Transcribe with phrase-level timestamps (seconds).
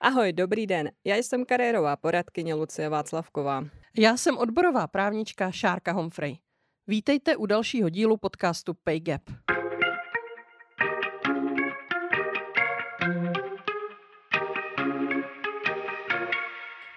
[0.00, 0.90] Ahoj, dobrý den.
[1.04, 3.64] Já jsem kariérová poradkyně Lucie Václavková.
[3.98, 6.38] Já jsem odborová právnička Šárka Humphrey.
[6.88, 9.00] Vítejte u dalšího dílu podcastu Pay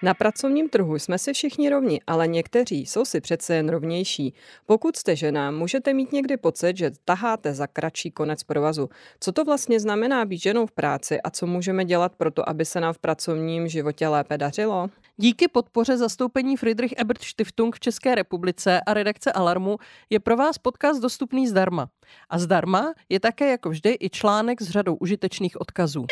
[0.04, 4.34] Na pracovním trhu jsme si všichni rovni, ale někteří jsou si přece jen rovnější.
[4.66, 8.88] Pokud jste žena, můžete mít někdy pocit, že taháte za kratší konec provazu.
[9.20, 12.64] Co to vlastně znamená být ženou v práci a co můžeme dělat pro to, aby
[12.64, 14.90] se nám v pracovním životě lépe dařilo?
[15.16, 19.76] Díky podpoře zastoupení Friedrich Ebert Stiftung v České republice a redakce Alarmu
[20.10, 21.88] je pro vás podcast dostupný zdarma.
[22.30, 26.06] A zdarma je také jako vždy i článek s řadou užitečných odkazů.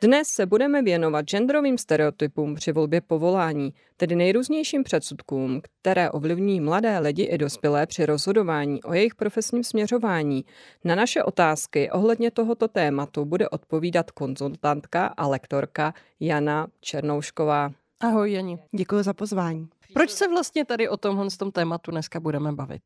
[0.00, 6.98] Dnes se budeme věnovat genderovým stereotypům při volbě povolání, tedy nejrůznějším předsudkům, které ovlivní mladé
[6.98, 10.44] lidi i dospělé při rozhodování o jejich profesním směřování.
[10.84, 17.70] Na naše otázky ohledně tohoto tématu bude odpovídat konzultantka a lektorka Jana Černoušková.
[18.00, 18.58] Ahoj Jani.
[18.76, 19.68] Děkuji za pozvání.
[19.94, 22.82] Proč se vlastně tady o tomhle tom tématu dneska budeme bavit?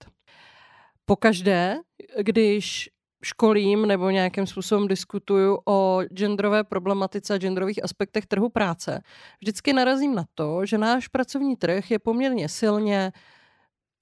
[1.04, 1.76] Pokaždé,
[2.22, 2.90] když
[3.24, 9.02] školím nebo nějakým způsobem diskutuju o genderové problematice a genderových aspektech trhu práce,
[9.40, 13.12] vždycky narazím na to, že náš pracovní trh je poměrně silně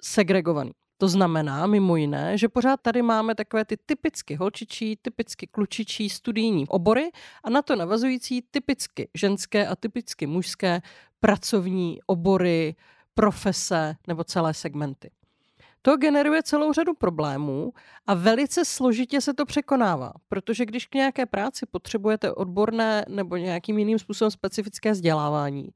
[0.02, 0.70] segregovaný.
[0.98, 6.68] To znamená mimo jiné, že pořád tady máme takové ty typicky holčičí, typicky klučičí studijní
[6.68, 7.10] obory
[7.44, 10.80] a na to navazující typicky ženské a typicky mužské
[11.20, 12.74] pracovní obory,
[13.14, 15.10] profese nebo celé segmenty.
[15.82, 17.72] To generuje celou řadu problémů
[18.06, 23.78] a velice složitě se to překonává, protože když k nějaké práci potřebujete odborné nebo nějakým
[23.78, 25.68] jiným způsobem specifické vzdělávání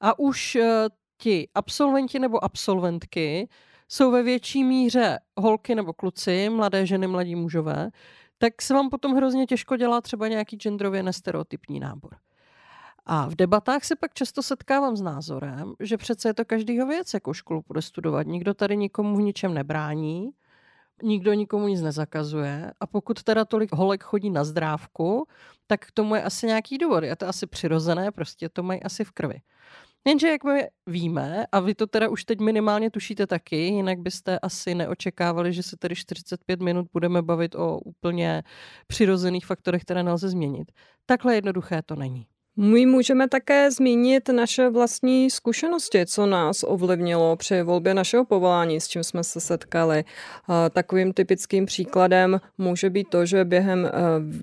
[0.00, 0.86] a už eh,
[1.18, 3.48] ti absolventi nebo absolventky
[3.88, 7.90] jsou ve větší míře holky nebo kluci, mladé ženy, mladí mužové,
[8.38, 12.16] tak se vám potom hrozně těžko dělá třeba nějaký genderově nestereotypní nábor.
[13.06, 17.14] A v debatách se pak často setkávám s názorem, že přece je to každýho věc,
[17.14, 18.26] jakou školu bude studovat.
[18.26, 20.30] Nikdo tady nikomu v ničem nebrání,
[21.02, 25.26] nikdo nikomu nic nezakazuje a pokud teda tolik holek chodí na zdrávku,
[25.66, 27.04] tak k tomu je asi nějaký důvod.
[27.04, 29.40] Je to asi přirozené, prostě to mají asi v krvi.
[30.06, 34.38] Jenže jak my víme, a vy to teda už teď minimálně tušíte taky, jinak byste
[34.38, 38.42] asi neočekávali, že se tedy 45 minut budeme bavit o úplně
[38.86, 40.72] přirozených faktorech, které nelze změnit.
[41.06, 42.26] Takhle jednoduché to není.
[42.56, 48.88] My můžeme také zmínit naše vlastní zkušenosti, co nás ovlivnilo při volbě našeho povolání, s
[48.88, 50.04] čím jsme se setkali.
[50.70, 53.90] Takovým typickým příkladem může být to, že během eh,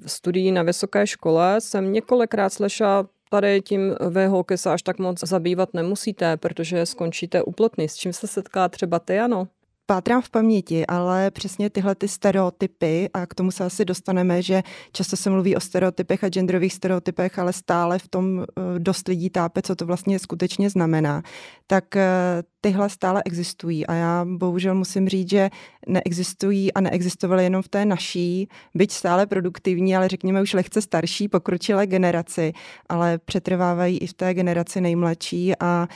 [0.06, 5.19] studií na vysoké škole jsem několikrát slyšela tady tím vy holky se až tak moc
[5.19, 7.90] zabývat nemusíte, protože skončíte uplotný.
[7.90, 9.47] S čím se setká třeba ty, ano?
[9.85, 14.63] Pátrám v paměti, ale přesně tyhle ty stereotypy, a k tomu se asi dostaneme, že
[14.91, 19.29] často se mluví o stereotypech a genderových stereotypech, ale stále v tom eh, dost lidí
[19.29, 21.23] tápe, co to vlastně skutečně znamená,
[21.67, 25.49] tak eh, tyhle stále existují a já bohužel musím říct, že
[25.88, 31.27] neexistují a neexistovaly jenom v té naší, byť stále produktivní, ale řekněme už lehce starší,
[31.27, 32.53] pokročilé generaci,
[32.89, 35.88] ale přetrvávají i v té generaci nejmladší a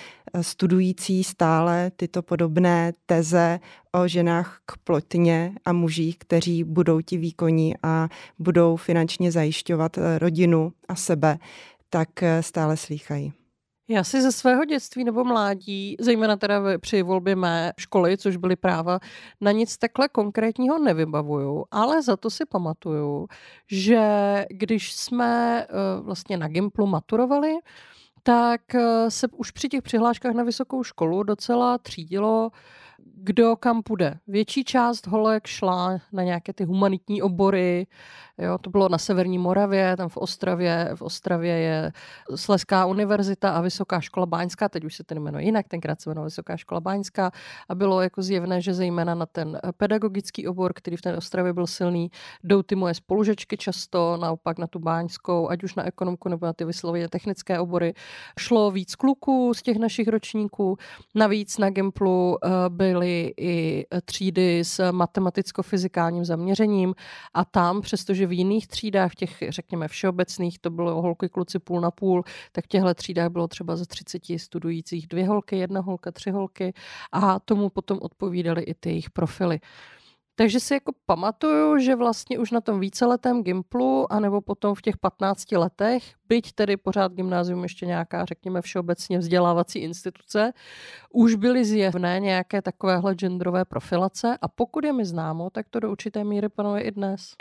[0.41, 3.59] studující stále tyto podobné teze
[3.97, 8.09] o ženách k plotně a mužích, kteří budou ti výkonní a
[8.39, 11.37] budou finančně zajišťovat eh, rodinu a sebe,
[11.89, 13.33] tak eh, stále slýchají.
[13.89, 18.55] Já si ze svého dětství nebo mládí, zejména teda při volbě mé školy, což byly
[18.55, 18.99] práva,
[19.41, 23.27] na nic takhle konkrétního nevybavuju, ale za to si pamatuju,
[23.71, 24.01] že
[24.49, 27.53] když jsme eh, vlastně na Gimplu maturovali,
[28.23, 28.61] tak
[29.09, 32.51] se už při těch přihláškách na vysokou školu docela třídilo
[33.15, 34.19] kdo kam půjde.
[34.27, 37.87] Větší část holek šla na nějaké ty humanitní obory,
[38.37, 41.91] jo, to bylo na Severní Moravě, tam v Ostravě, v Ostravě je
[42.35, 46.25] Sleská univerzita a Vysoká škola Báňská, teď už se to jmenuje jinak, tenkrát se jmenovala
[46.25, 47.31] Vysoká škola Báňská
[47.69, 51.67] a bylo jako zjevné, že zejména na ten pedagogický obor, který v té Ostravě byl
[51.67, 52.11] silný,
[52.43, 56.53] jdou ty moje spolužečky často, naopak na tu Báňskou, ať už na ekonomku nebo na
[56.53, 57.93] ty vysloveně technické obory.
[58.39, 60.77] Šlo víc kluků z těch našich ročníků,
[61.15, 62.51] navíc na Gimplu uh,
[62.97, 66.95] byly i třídy s matematicko-fyzikálním zaměřením
[67.33, 71.81] a tam, přestože v jiných třídách, v těch, řekněme, všeobecných, to bylo holky, kluci půl
[71.81, 76.11] na půl, tak v těchto třídách bylo třeba ze 30 studujících dvě holky, jedna holka,
[76.11, 76.73] tři holky
[77.11, 79.59] a tomu potom odpovídaly i ty jejich profily.
[80.39, 84.97] Takže si jako pamatuju, že vlastně už na tom víceletém Gimplu, anebo potom v těch
[84.97, 90.53] 15 letech, byť tedy pořád gymnázium ještě nějaká, řekněme, všeobecně vzdělávací instituce,
[91.13, 95.91] už byly zjevné nějaké takovéhle genderové profilace a pokud je mi známo, tak to do
[95.91, 97.33] určité míry panuje i dnes.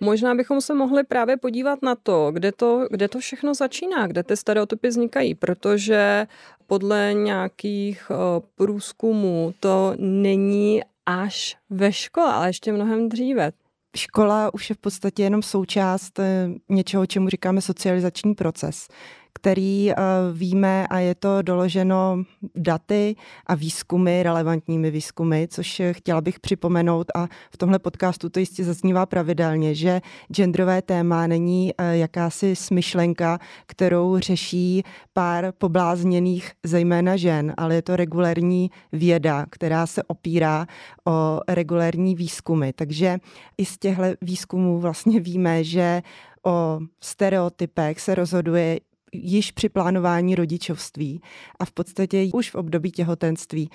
[0.00, 4.22] Možná bychom se mohli právě podívat na to, kde to, kde to všechno začíná, kde
[4.22, 6.26] ty stereotypy vznikají, protože
[6.66, 8.14] podle nějakých eh,
[8.54, 13.52] průzkumů to není až ve škole, ale ještě mnohem dříve.
[13.96, 18.88] Škola už je v podstatě jenom součást eh, něčeho, čemu říkáme socializační proces
[19.40, 19.94] který eh,
[20.32, 22.24] víme a je to doloženo
[22.56, 23.16] daty
[23.46, 29.06] a výzkumy, relevantními výzkumy, což chtěla bych připomenout a v tomhle podcastu to jistě zaznívá
[29.06, 30.00] pravidelně, že
[30.32, 34.82] genderové téma není eh, jakási smyšlenka, kterou řeší
[35.12, 40.66] pár poblázněných zejména žen, ale je to regulérní věda, která se opírá
[41.06, 42.72] o regulérní výzkumy.
[42.72, 43.18] Takže
[43.58, 46.02] i z těchto výzkumů vlastně víme, že
[46.46, 48.80] o stereotypech se rozhoduje
[49.12, 51.20] již při plánování rodičovství
[51.58, 53.70] a v podstatě už v období těhotenství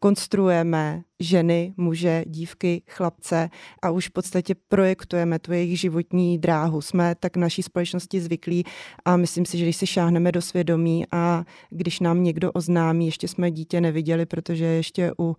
[0.00, 3.50] konstruujeme ženy, muže, dívky, chlapce
[3.82, 6.80] a už v podstatě projektujeme tu jejich životní dráhu.
[6.80, 8.64] Jsme tak naší společnosti zvyklí
[9.04, 13.28] a myslím si, že když si šáhneme do svědomí a když nám někdo oznámí, ještě
[13.28, 15.36] jsme dítě neviděli, protože ještě u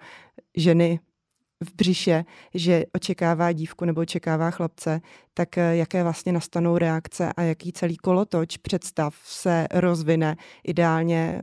[0.58, 1.00] ženy
[1.64, 5.02] v břiše, že očekává dívku nebo očekává chlapce,
[5.34, 11.42] tak eh, jaké vlastně nastanou reakce a jaký celý kolotoč představ se rozvine ideálně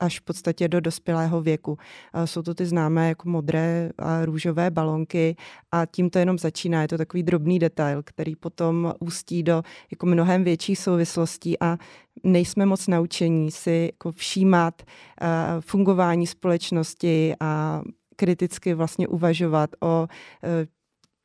[0.00, 1.78] až v podstatě do dospělého věku.
[2.24, 5.36] Jsou to ty známé jako modré a růžové balonky
[5.72, 6.82] a tím to jenom začíná.
[6.82, 11.76] Je to takový drobný detail, který potom ústí do jako mnohem větších souvislostí a
[12.24, 15.28] nejsme moc naučení si jako všímat uh,
[15.60, 17.82] fungování společnosti a
[18.16, 20.08] kriticky vlastně uvažovat o
[20.44, 20.66] e,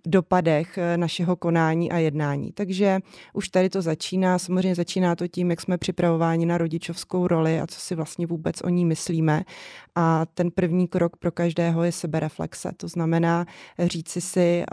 [0.05, 2.51] dopadech e, našeho konání a jednání.
[2.51, 2.99] Takže
[3.33, 4.39] už tady to začíná.
[4.39, 8.61] Samozřejmě začíná to tím, jak jsme připravováni na rodičovskou roli a co si vlastně vůbec
[8.61, 9.43] o ní myslíme.
[9.95, 12.71] A ten první krok pro každého je sebereflexe.
[12.77, 13.45] To znamená
[13.79, 14.65] říci si, e,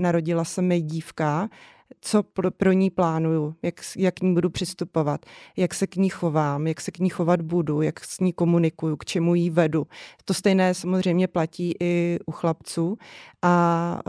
[0.00, 1.48] narodila se mi dívka,
[2.00, 5.26] co pro, pro ní plánuju, jak, jak k ní budu přistupovat,
[5.56, 8.96] jak se k ní chovám, jak se k ní chovat budu, jak s ní komunikuju,
[8.96, 9.86] k čemu jí vedu.
[10.24, 12.96] To stejné samozřejmě platí i u chlapců
[13.42, 14.00] a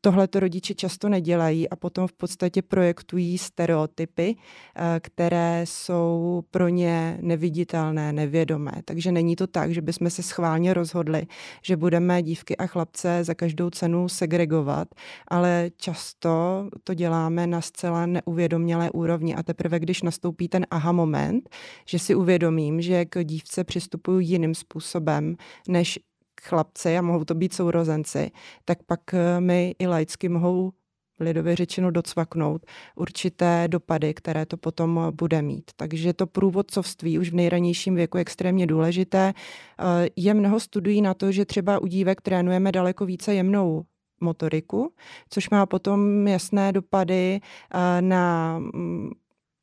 [0.00, 4.36] Tohle to rodiče často nedělají a potom v podstatě projektují stereotypy,
[4.76, 8.72] eh, které jsou pro ně neviditelné, nevědomé.
[8.84, 11.26] Takže není to tak, že bychom se schválně rozhodli,
[11.62, 14.88] že budeme dívky a chlapce za každou cenu segregovat,
[15.28, 21.48] ale často to děláme na zcela neuvědomělé úrovni a teprve, když nastoupí ten aha moment,
[21.86, 25.36] že si uvědomím, že k dívce přistupuju jiným způsobem,
[25.68, 25.98] než
[26.42, 28.30] chlapci a mohou to být sourozenci,
[28.64, 30.72] tak pak eh, mi i laicky mohou
[31.20, 32.66] lidově řečeno docvaknout
[32.96, 35.70] určité dopady, které to potom bude mít.
[35.76, 39.32] Takže to průvodcovství už v nejranějším věku je extrémně důležité.
[39.34, 43.84] Eh, je mnoho studií na to, že třeba u dívek trénujeme daleko více jemnou
[44.20, 44.92] motoriku,
[45.30, 49.10] což má potom jasné dopady eh, na mm,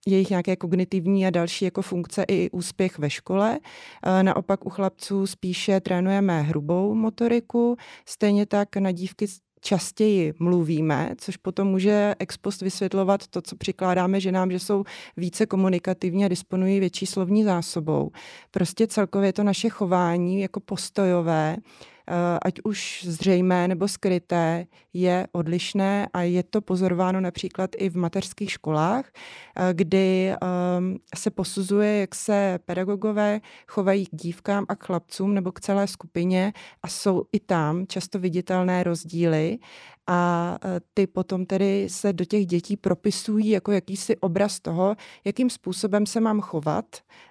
[0.07, 3.59] jejich nějaké kognitivní a další jako funkce i úspěch ve škole.
[4.03, 9.27] E, naopak u chlapců spíše trénujeme hrubou motoriku, stejně tak na dívky
[9.61, 14.83] častěji mluvíme, což potom může ex post vysvětlovat to, co přikládáme ženám, že jsou
[15.17, 18.11] více komunikativní a disponují větší slovní zásobou.
[18.51, 21.57] Prostě celkově to naše chování jako postojové
[22.00, 22.00] Eh,
[22.41, 28.51] ať už zřejmé nebo skryté, je odlišné a je to pozorováno například i v mateřských
[28.51, 35.33] školách, eh, kdy ehm, se posuzuje, jak se pedagogové chovají k dívkám a k chlapcům
[35.33, 36.53] nebo k celé skupině
[36.83, 39.59] a jsou i tam často viditelné rozdíly
[40.07, 45.49] a eh, ty potom tedy se do těch dětí propisují jako jakýsi obraz toho, jakým
[45.49, 46.85] způsobem se mám chovat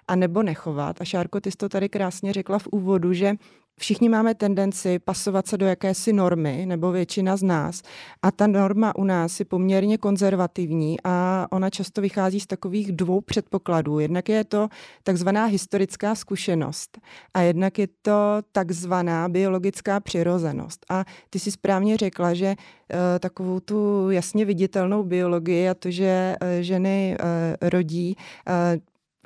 [0.07, 1.01] a nebo nechovat.
[1.01, 3.35] A Šárko, ty jsi to tady krásně řekla v úvodu, že
[3.79, 7.81] všichni máme tendenci pasovat se do jakési normy, nebo většina z nás.
[8.21, 13.21] A ta norma u nás je poměrně konzervativní a ona často vychází z takových dvou
[13.21, 13.99] předpokladů.
[13.99, 14.67] Jednak je to
[15.03, 16.99] takzvaná historická zkušenost
[17.33, 20.85] a jednak je to takzvaná biologická přirozenost.
[20.89, 26.35] A ty si správně řekla, že uh, takovou tu jasně viditelnou biologii a to, že
[26.41, 28.15] uh, ženy uh, rodí,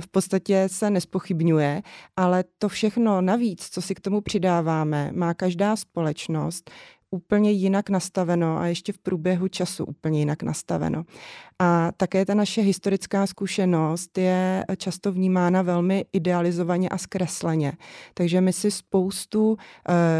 [0.01, 1.81] v podstatě se nespochybňuje,
[2.15, 6.71] ale to všechno navíc, co si k tomu přidáváme, má každá společnost
[7.15, 11.03] úplně jinak nastaveno a ještě v průběhu času úplně jinak nastaveno.
[11.59, 17.73] A také ta naše historická zkušenost je často vnímána velmi idealizovaně a zkresleně.
[18.13, 19.55] Takže my si spoustu uh,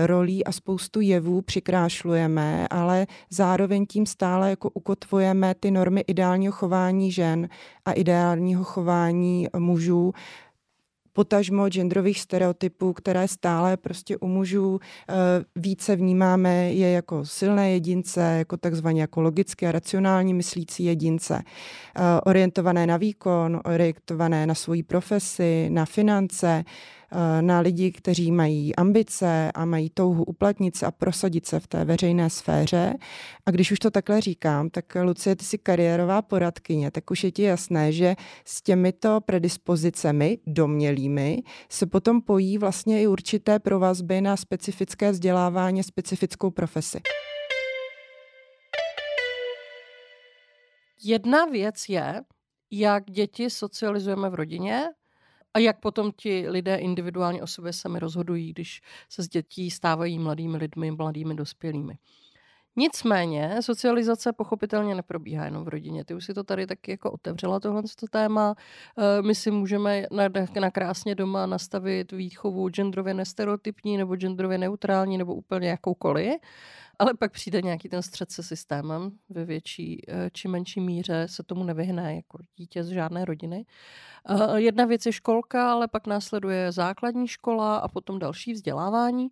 [0.05, 7.11] rolí a spoustu jevů přikrášlujeme, ale zároveň tím stále jako ukotvujeme ty normy ideálního chování
[7.11, 7.49] žen
[7.85, 10.13] a ideálního chování mužů
[11.15, 15.13] potažmo genderových stereotypů, které stále prostě u mužů eh,
[15.55, 22.01] více vnímáme je jako silné jedince, jako takzvaně jako logicky a racionální myslící jedince, eh,
[22.25, 26.63] orientované na výkon, orientované na svoji profesi, na finance,
[27.41, 31.85] na lidi, kteří mají ambice a mají touhu uplatnit se a prosadit se v té
[31.85, 32.93] veřejné sféře.
[33.45, 37.31] A když už to takhle říkám, tak Lucie, ty jsi kariérová poradkyně, tak už je
[37.31, 44.37] ti jasné, že s těmito predispozicemi domělými se potom pojí vlastně i určité provazby na
[44.37, 46.99] specifické vzdělávání, specifickou profesi.
[51.03, 52.21] Jedna věc je,
[52.71, 54.83] jak děti socializujeme v rodině,
[55.55, 60.19] a jak potom ti lidé individuálně o sobě sami rozhodují, když se z dětí stávají
[60.19, 61.97] mladými lidmi, mladými dospělými.
[62.77, 66.05] Nicméně socializace pochopitelně neprobíhá jenom v rodině.
[66.05, 68.55] Ty už si to tady taky jako otevřela tohle téma.
[68.97, 70.05] Eh, my si můžeme
[70.59, 76.35] na, krásně doma nastavit výchovu genderově nestereotypní nebo genderově neutrální nebo úplně jakoukoliv.
[76.99, 81.43] Ale pak přijde nějaký ten střed se systémem ve větší eh, či menší míře, se
[81.43, 83.65] tomu nevyhne jako dítě z žádné rodiny.
[84.29, 89.27] Eh, jedna věc je školka, ale pak následuje základní škola a potom další vzdělávání.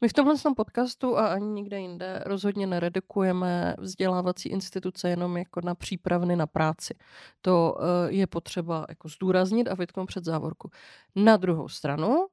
[0.00, 5.60] My v tomhle tom podcastu a ani nikde jinde rozhodně neredukujeme vzdělávací instituce jenom jako
[5.64, 6.94] na přípravny na práci.
[7.40, 10.70] To eh, je potřeba jako zdůraznit a vytknout před závorku.
[11.16, 12.26] Na druhou stranu,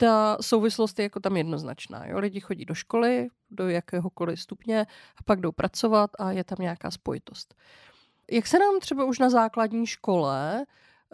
[0.00, 2.06] ta souvislost je jako tam jednoznačná.
[2.06, 2.18] Jo?
[2.18, 4.86] Lidi chodí do školy, do jakéhokoliv stupně
[5.16, 7.54] a pak jdou pracovat a je tam nějaká spojitost.
[8.30, 10.64] Jak se nám třeba už na základní škole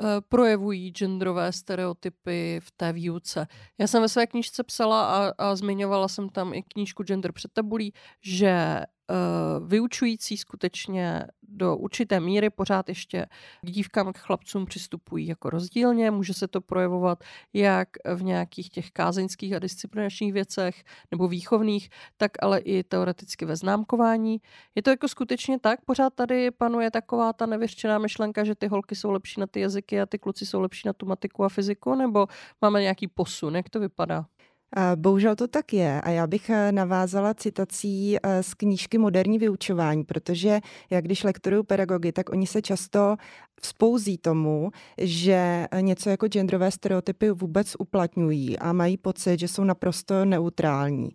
[0.00, 3.46] uh, projevují genderové stereotypy v té výuce?
[3.78, 7.52] Já jsem ve své knížce psala a, a zmiňovala jsem tam i knížku Gender před
[7.52, 8.80] tabulí, že
[9.66, 13.26] vyučující skutečně do určité míry pořád ještě
[13.62, 16.10] k dívkám k chlapcům přistupují jako rozdílně.
[16.10, 22.32] Může se to projevovat jak v nějakých těch kázeňských a disciplinačních věcech nebo výchovných, tak
[22.42, 24.40] ale i teoreticky ve známkování.
[24.74, 25.80] Je to jako skutečně tak?
[25.84, 30.00] Pořád tady panuje taková ta nevyřčená myšlenka, že ty holky jsou lepší na ty jazyky
[30.00, 32.26] a ty kluci jsou lepší na tu matiku a fyziku, nebo
[32.62, 33.56] máme nějaký posun?
[33.56, 34.26] Jak to vypadá?
[34.94, 40.04] Bohužel to tak je a já bych eh, navázala citací eh, z knížky Moderní vyučování,
[40.04, 43.16] protože jak když lektoruju pedagogy, tak oni se často
[43.60, 50.24] vzpouzí tomu, že něco jako genderové stereotypy vůbec uplatňují a mají pocit, že jsou naprosto
[50.24, 51.08] neutrální.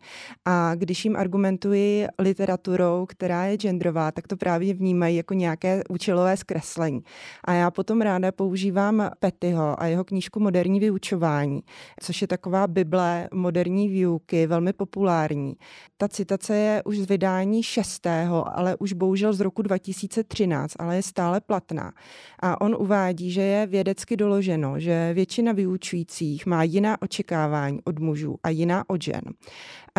[0.46, 6.38] A když jim argumentuji literaturou, která je genderová, tak to právě vnímají jako nějaké účelové
[6.38, 7.02] zkreslení.
[7.44, 11.62] A já potom ráda používám Petyho a jeho knížku Moderní vyučování,
[12.02, 15.56] což je taková bible moderní výuky, velmi populární.
[15.98, 21.04] Ta citace je už z vydání šestého, ale už bohužel z roku 2013, ale je
[21.04, 21.92] stále platná.
[22.40, 28.36] A on uvádí, že je vědecky doloženo, že většina vyučujících má jiná očekávání od mužů
[28.44, 29.22] a jiná od žen.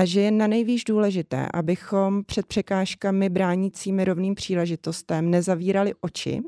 [0.00, 6.40] A že je na nejvýš důležité, abychom před překážkami bránícími rovným příležitostem nezavírali oči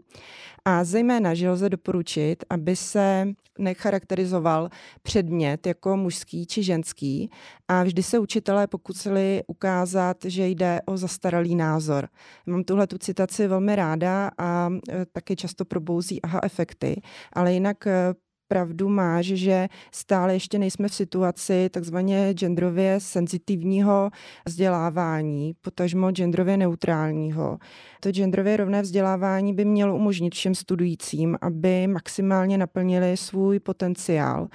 [0.64, 3.28] a zejména, že lze doporučit, aby se
[3.58, 4.68] necharakterizoval
[5.02, 7.30] předmět jako mužský či ženský
[7.68, 12.08] a vždy se učitelé pokusili ukázat, že jde o zastaralý názor.
[12.46, 17.86] Mám tuhle tu citaci velmi ráda a e, taky často probouzí aha efekty, ale jinak
[17.86, 18.14] e,
[18.52, 24.10] pravdu máš, že stále ještě nejsme v situaci takzvaně genderově senzitivního
[24.46, 27.58] vzdělávání, potažmo genderově neutrálního.
[28.00, 34.48] To genderově rovné vzdělávání by mělo umožnit všem studujícím, aby maximálně naplnili svůj potenciál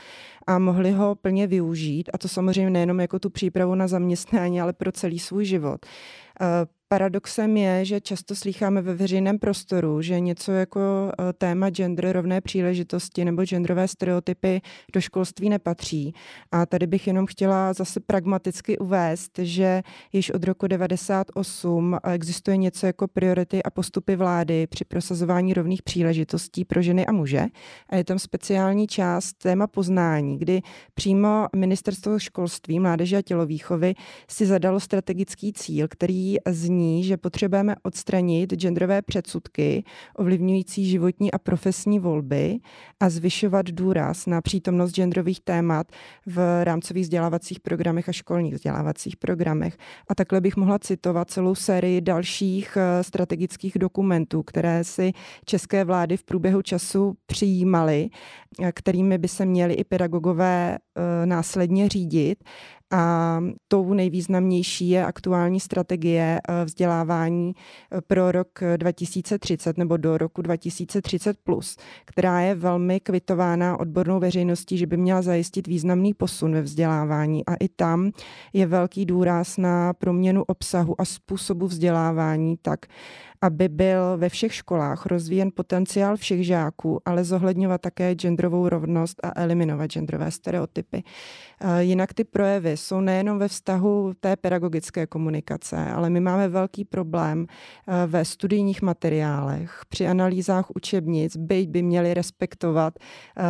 [0.47, 2.09] a mohli ho plně využít.
[2.13, 5.85] A to samozřejmě nejenom jako tu přípravu na zaměstnání, ale pro celý svůj život.
[6.89, 12.41] Paradoxem je, že často slýcháme ve veřejném prostoru, že něco jako e, téma gender, rovné
[12.41, 14.61] příležitosti nebo genderové stereotypy
[14.93, 16.13] do školství nepatří.
[16.51, 19.81] A tady bych jenom chtěla zase pragmaticky uvést, že
[20.13, 26.65] již od roku 98 existuje něco jako priority a postupy vlády při prosazování rovných příležitostí
[26.65, 27.45] pro ženy a muže.
[27.89, 30.61] A je tam speciální část téma poznání, kdy
[30.93, 33.93] přímo Ministerstvo školství, mládeže a tělovýchovy
[34.29, 39.83] si zadalo strategický cíl, který zní zní, že potřebujeme odstranit genderové předsudky
[40.15, 42.59] ovlivňující životní a profesní volby
[42.99, 45.87] a zvyšovat důraz na přítomnost genderových témat
[46.25, 49.77] v rámcových vzdělávacích programech a školních vzdělávacích programech.
[50.09, 55.11] A takhle bych mohla citovat celou sérii dalších eh, strategických dokumentů, které si
[55.45, 58.09] české vlády v průběhu času přijímaly,
[58.61, 62.43] eh, kterými by se měly i pedagogové eh, následně řídit.
[62.91, 70.41] A tou nejvýznamnější je aktuální strategie eh, vzdělávání eh, pro rok 2030 nebo do roku
[70.41, 76.61] 2030, plus, která je velmi kvitována odbornou veřejností, že by měla zajistit významný posun ve
[76.61, 77.45] vzdělávání.
[77.45, 78.11] A i tam
[78.53, 82.85] je velký důraz na proměnu obsahu a způsobu vzdělávání tak,
[83.41, 89.41] aby byl ve všech školách rozvíjen potenciál všech žáků, ale zohledňovat také genderovou rovnost a
[89.41, 91.03] eliminovat genderové stereotypy.
[91.61, 96.85] Eh, jinak ty projevy jsou nejenom ve vztahu té pedagogické komunikace, ale my máme velký
[96.85, 103.43] problém eh, ve studijních materiálech, při analýzách učebnic, byť by měli respektovat eh,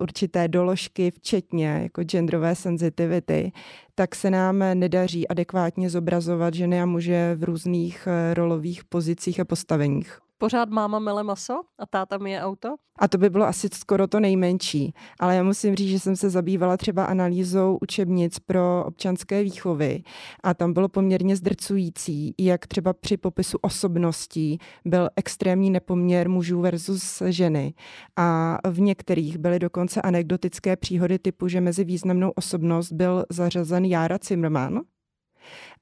[0.00, 3.52] určité doložky, včetně jako genderové sensitivity,
[4.00, 9.44] tak se nám nedaří adekvátně zobrazovat ženy a muže v různých eh, rolových pozicích a
[9.44, 10.18] postaveních.
[10.40, 12.68] Pořád máma mele maso a táta mi je auto?
[12.98, 14.94] A to by bylo asi skoro to nejmenší.
[15.18, 20.02] Ale já musím říct, že jsem se zabývala třeba analýzou učebnic pro občanské výchovy
[20.42, 27.22] a tam bylo poměrně zdrcující, jak třeba při popisu osobností byl extrémní nepoměr mužů versus
[27.26, 27.74] ženy.
[28.16, 34.18] A v některých byly dokonce anekdotické příhody typu, že mezi významnou osobnost byl zařazen Jára
[34.24, 34.80] Zimmerman,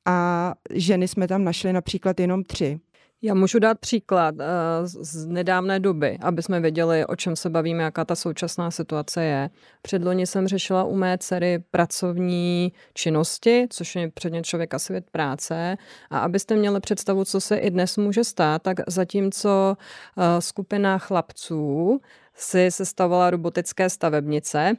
[0.04, 2.80] a ženy jsme tam našli například jenom tři.
[3.22, 4.40] Já můžu dát příklad uh,
[4.84, 9.50] z nedávné doby, aby jsme věděli, o čem se bavíme, jaká ta současná situace je.
[9.82, 15.76] Předloni jsem řešila u mé dcery pracovní činnosti, což je předně člověka svět práce.
[16.10, 19.76] A abyste měli představu, co se i dnes může stát, tak zatímco
[20.16, 22.00] uh, skupina chlapců
[22.34, 24.75] si sestavovala robotické stavebnice,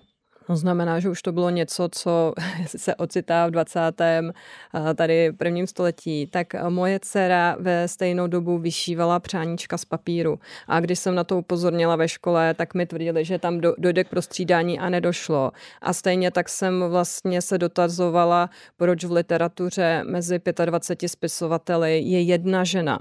[0.50, 2.34] to znamená, že už to bylo něco, co
[2.66, 3.80] se ocitá v 20.
[4.02, 4.24] Eh,
[4.96, 6.28] tady prvním století.
[6.28, 10.40] Tak moje dcera ve stejnou dobu vyšívala přáníčka z papíru.
[10.68, 14.10] A když jsem na to upozornila ve škole, tak mi tvrdili, že tam dojde k
[14.10, 15.52] prostřídání a nedošlo.
[15.82, 22.64] A stejně tak jsem vlastně se dotazovala, proč v literatuře mezi 25 spisovateli je jedna
[22.64, 23.00] žena.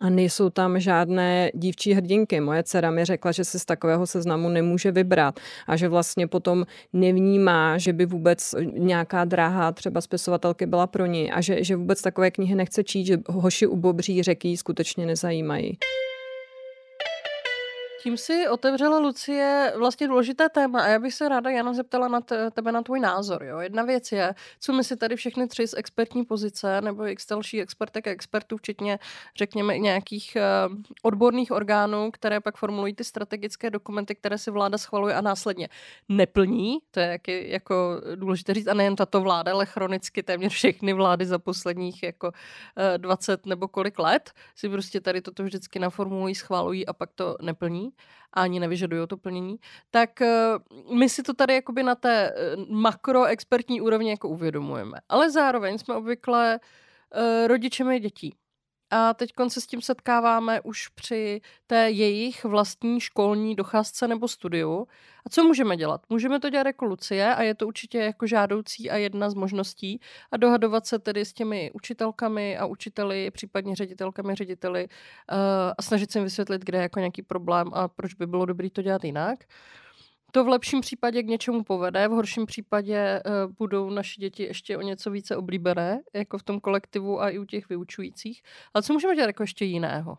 [0.00, 2.40] A nejsou tam žádné dívčí hrdinky.
[2.40, 6.66] Moje dcera mi řekla, že se z takového seznamu nemůže vybrat a že vlastně potom
[6.92, 12.02] nevnímá, že by vůbec nějaká dráha třeba spisovatelky byla pro ní a že, že vůbec
[12.02, 15.78] takové knihy nechce číst, že hoši u bobří řeky skutečně nezajímají.
[18.02, 22.20] Tím si otevřela, Lucie, vlastně důležité téma a já bych se ráda Jana zeptala na
[22.54, 23.44] tebe na tvůj názor.
[23.44, 23.58] Jo?
[23.58, 27.60] Jedna věc je, co my si tady všechny tři z expertní pozice nebo x další
[27.62, 28.98] expertek a expertů, včetně
[29.36, 30.36] řekněme nějakých
[30.68, 35.68] uh, odborných orgánů, které pak formulují ty strategické dokumenty, které si vláda schvaluje a následně
[36.08, 36.78] neplní.
[36.90, 38.68] To je jaký, jako důležité říct.
[38.68, 42.32] A nejen tato vláda, ale chronicky téměř všechny vlády za posledních jako uh,
[42.94, 47.36] eh, 20 nebo kolik let si prostě tady toto vždycky naformulují, schvalují a pak to
[47.42, 47.89] neplní
[48.32, 49.56] a ani nevyžadují to plnění,
[49.90, 50.28] tak eh,
[50.94, 54.98] my si to tady jakoby na té eh, makroexpertní úrovni jako uvědomujeme.
[55.08, 56.60] Ale zároveň jsme obvykle
[57.14, 58.34] eh, rodičemi dětí.
[58.90, 64.86] A teď se s tím setkáváme už při té jejich vlastní školní docházce nebo studiu.
[65.26, 66.00] A co můžeme dělat?
[66.08, 70.00] Můžeme to dělat jako Lucie a je to určitě jako žádoucí a jedna z možností
[70.32, 75.38] a dohadovat se tedy s těmi učitelkami a učiteli, případně ředitelkami, řediteli uh,
[75.78, 78.70] a snažit se jim vysvětlit, kde je jako nějaký problém a proč by bylo dobré
[78.70, 79.38] to dělat jinak.
[80.32, 84.76] To v lepším případě k něčemu povede, v horším případě uh, budou naši děti ještě
[84.76, 88.42] o něco více oblíbené, jako v tom kolektivu a i u těch vyučujících.
[88.74, 90.18] Ale co můžeme dělat jako ještě jiného?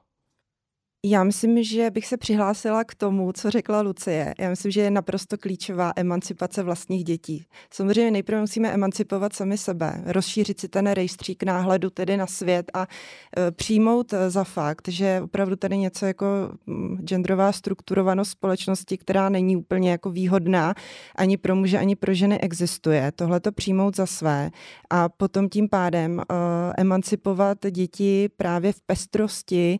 [1.05, 4.33] Já myslím, že bych se přihlásila k tomu, co řekla Lucie.
[4.39, 7.45] Já myslím, že je naprosto klíčová emancipace vlastních dětí.
[7.73, 12.87] Samozřejmě nejprve musíme emancipovat sami sebe, rozšířit si ten rejstřík náhledu tedy na svět a
[13.37, 16.25] e, přijmout e, za fakt, že opravdu tady něco jako
[16.65, 20.73] mm, genderová strukturovanost společnosti, která není úplně jako výhodná
[21.15, 23.11] ani pro muže, ani pro ženy existuje.
[23.15, 24.51] Tohle to přijmout za své
[24.89, 26.23] a potom tím pádem e,
[26.77, 29.79] emancipovat děti právě v pestrosti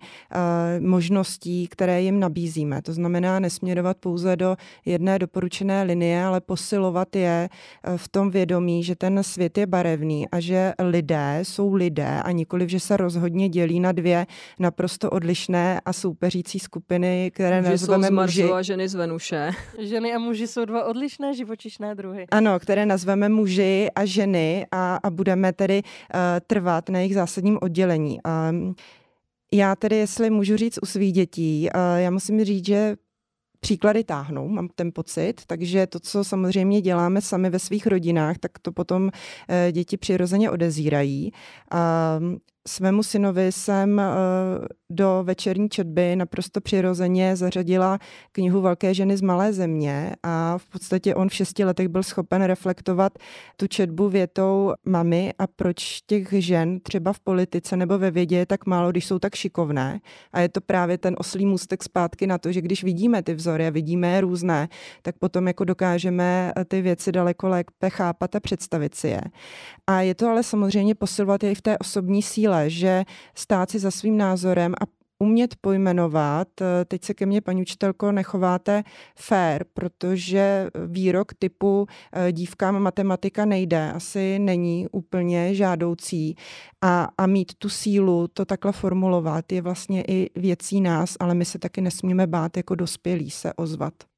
[0.79, 2.81] možná možností, které jim nabízíme.
[2.81, 8.83] To znamená nesměrovat pouze do jedné doporučené linie, ale posilovat je eh, v tom vědomí,
[8.83, 13.49] že ten svět je barevný a že lidé jsou lidé a nikoliv, že se rozhodně
[13.49, 14.25] dělí na dvě
[14.59, 18.51] naprosto odlišné a soupeřící skupiny, které muži nazveme jsou z muži.
[18.51, 19.51] a ženy z Venuše.
[19.79, 22.25] Ženy a muži jsou dva odlišné živočišné druhy.
[22.31, 27.57] Ano, které nazveme muži a ženy a, a budeme tedy uh, trvat na jejich zásadním
[27.61, 28.19] oddělení.
[28.23, 28.75] Um,
[29.53, 32.95] já tedy, jestli můžu říct u svých dětí, uh, já musím říct, že
[33.59, 38.59] příklady táhnou, mám ten pocit, takže to, co samozřejmě děláme sami ve svých rodinách, tak
[38.59, 39.09] to potom uh,
[39.71, 41.31] děti přirozeně odezírají.
[42.67, 47.99] Svému synovi jsem uh, do večerní četby naprosto přirozeně zařadila
[48.31, 52.43] knihu Velké ženy z malé země a v podstatě on v šesti letech byl schopen
[52.43, 53.13] reflektovat
[53.57, 58.45] tu četbu větou mami a proč těch žen třeba v politice nebo ve vědě je
[58.45, 59.99] tak málo, když jsou tak šikovné.
[60.33, 63.67] A je to právě ten oslý můstek zpátky na to, že když vidíme ty vzory
[63.67, 64.69] a vidíme je různé,
[65.01, 69.21] tak potom jako dokážeme ty věci daleko lépe chápat a představit si je.
[69.87, 73.03] A je to ale samozřejmě posilovat i v té osobní síle, že
[73.35, 78.11] stát si za svým názorem a umět pojmenovat, eh, teď se ke mně, paní učitelko,
[78.11, 78.83] nechováte
[79.15, 86.35] fair, protože výrok typu eh, dívkám matematika nejde, asi není úplně žádoucí
[86.81, 91.45] a, a mít tu sílu to takhle formulovat je vlastně i věcí nás, ale my
[91.45, 94.10] se taky nesmíme bát jako dospělí se ozvat.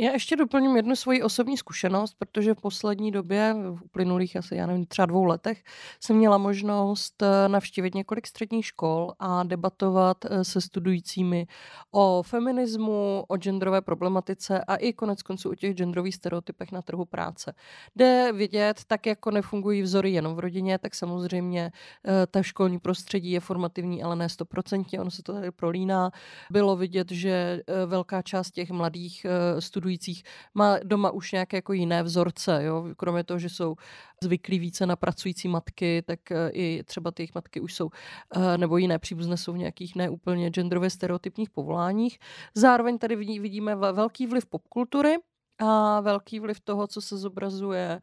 [0.00, 4.66] Já ještě doplním jednu svoji osobní zkušenost, protože v poslední době, v uplynulých asi, já
[4.66, 5.64] nevím, třeba dvou letech,
[6.00, 11.46] jsem měla možnost eh, navštívit několik středních škol a debatovat eh, se studujícími
[11.90, 17.04] o feminismu, o genderové problematice a i konec konců o těch genderových stereotypech na trhu
[17.04, 17.54] práce.
[17.96, 21.70] Jde vidět, tak jako nefungují vzory jenom v rodině, tak samozřejmě
[22.06, 26.10] eh, ta školní prostředí je formativní, ale ne stoprocentně, ono se to tady prolíná.
[26.50, 29.26] Bylo vidět, že velká část těch mladých
[29.58, 30.22] studujících studujících
[30.54, 32.84] má doma už nějaké jako jiné vzorce, jo?
[32.96, 33.76] kromě toho, že jsou
[34.22, 37.90] zvyklí více na pracující matky, tak eh, i třeba ty jejich matky už jsou,
[38.36, 42.18] eh, nebo jiné příbuzné jsou v nějakých neúplně genderově stereotypních povoláních.
[42.54, 45.16] Zároveň tady vidíme velký vliv popkultury
[45.58, 48.00] a velký vliv toho, co se zobrazuje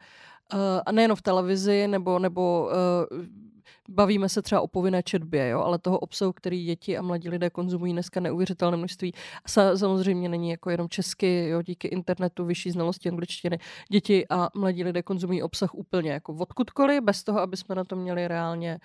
[0.53, 2.69] eh, a nejen v televizi, nebo, nebo
[3.89, 7.49] bavíme se třeba o povinné četbě, jo, ale toho obsahu, který děti a mladí lidé
[7.49, 9.13] konzumují dneska neuvěřitelné množství.
[9.45, 13.59] A samozřejmě není jako jenom česky, jo, díky internetu, vyšší znalosti angličtiny.
[13.89, 17.95] Děti a mladí lidé konzumují obsah úplně jako odkudkoliv, bez toho, aby jsme na to
[17.95, 18.79] měli reálně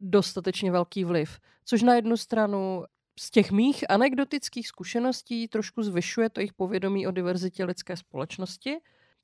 [0.00, 1.38] dostatečně velký vliv.
[1.64, 2.84] Což na jednu stranu
[3.18, 8.76] z těch mých anekdotických zkušeností trošku zvyšuje to jejich povědomí o diverzitě lidské společnosti,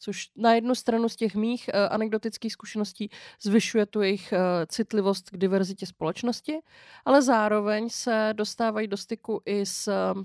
[0.02, 3.10] což na jednu stranu z těch mých uh, anekdotických zkušeností
[3.42, 6.58] zvyšuje tu jejich uh, citlivost k diverzitě společnosti,
[7.04, 10.22] ale zároveň se dostávají do styku i s uh,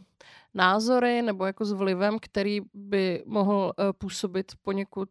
[0.54, 5.10] názory nebo jako s vlivem, který by mohl působit poněkud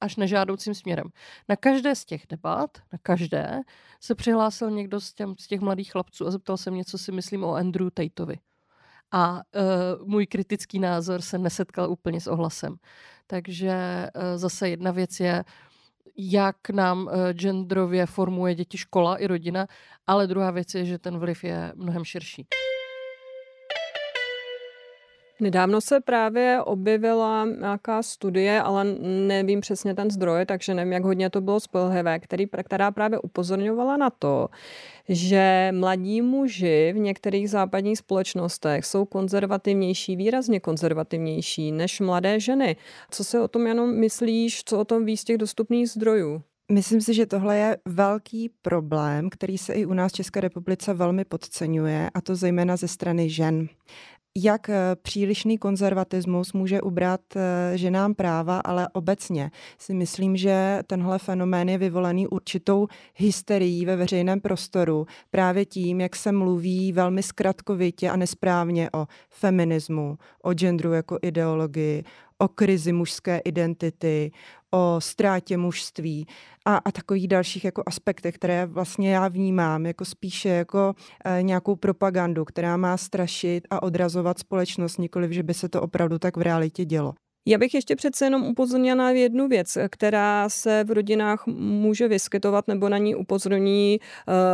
[0.00, 1.06] až nežádoucím směrem.
[1.48, 3.60] Na každé z těch debat, na každé,
[4.00, 7.12] se přihlásil někdo z, těm, z těch mladých chlapců a zeptal se mě, co si
[7.12, 8.38] myslím o Andrew Tateovi.
[9.12, 12.76] A uh, můj kritický názor se nesetkal úplně s ohlasem.
[13.26, 15.44] Takže uh, zase jedna věc je,
[16.16, 19.66] jak nám uh, genderově formuje děti škola i rodina,
[20.06, 22.46] ale druhá věc je, že ten vliv je mnohem širší.
[25.42, 28.84] Nedávno se právě objevila nějaká studie, ale
[29.26, 33.96] nevím přesně ten zdroj, takže nevím, jak hodně to bylo spolehlivé, který, která právě upozorňovala
[33.96, 34.48] na to,
[35.08, 42.76] že mladí muži v některých západních společnostech jsou konzervativnější, výrazně konzervativnější než mladé ženy.
[43.10, 46.42] Co se o tom jenom myslíš, co o tom ví z těch dostupných zdrojů?
[46.72, 50.94] Myslím si, že tohle je velký problém, který se i u nás v České republice
[50.94, 53.68] velmi podceňuje, a to zejména ze strany žen
[54.36, 61.18] jak eh, přílišný konzervatismus může ubrat eh, ženám práva, ale obecně si myslím, že tenhle
[61.18, 68.10] fenomén je vyvolený určitou hysterií ve veřejném prostoru právě tím, jak se mluví velmi zkratkovitě
[68.10, 72.04] a nesprávně o feminismu, o genderu jako ideologii,
[72.42, 74.32] o krizi mužské identity,
[74.70, 76.26] o ztrátě mužství
[76.64, 81.76] a, a takových dalších jako aspektech, které vlastně já vnímám jako spíše jako e, nějakou
[81.76, 86.40] propagandu, která má strašit a odrazovat společnost, nikoliv, že by se to opravdu tak v
[86.40, 87.14] realitě dělo.
[87.46, 92.68] Já bych ještě přece jenom upozornila na jednu věc, která se v rodinách může vyskytovat
[92.68, 94.00] nebo na ní upozorní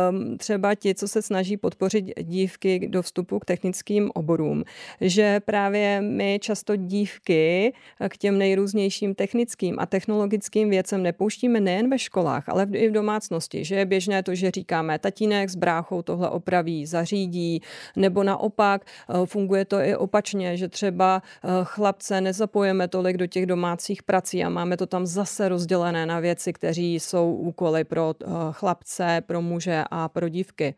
[0.09, 4.63] um, třeba ti, co se snaží podpořit dívky do vstupu k technickým oborům.
[5.01, 7.73] Že právě my často dívky
[8.09, 13.65] k těm nejrůznějším technickým a technologickým věcem nepouštíme nejen ve školách, ale i v domácnosti.
[13.65, 17.61] Že je běžné to, že říkáme, tatínek s bráchou tohle opraví, zařídí,
[17.95, 23.27] nebo naopak uh, funguje to i opačně, že třeba uh, chlapce nezapojeme nejdeme tolik do
[23.27, 28.15] těch domácích prací a máme to tam zase rozdělené na věci, kteří jsou úkoly pro
[28.15, 30.75] eh, chlapce, pro muže a pro dívky.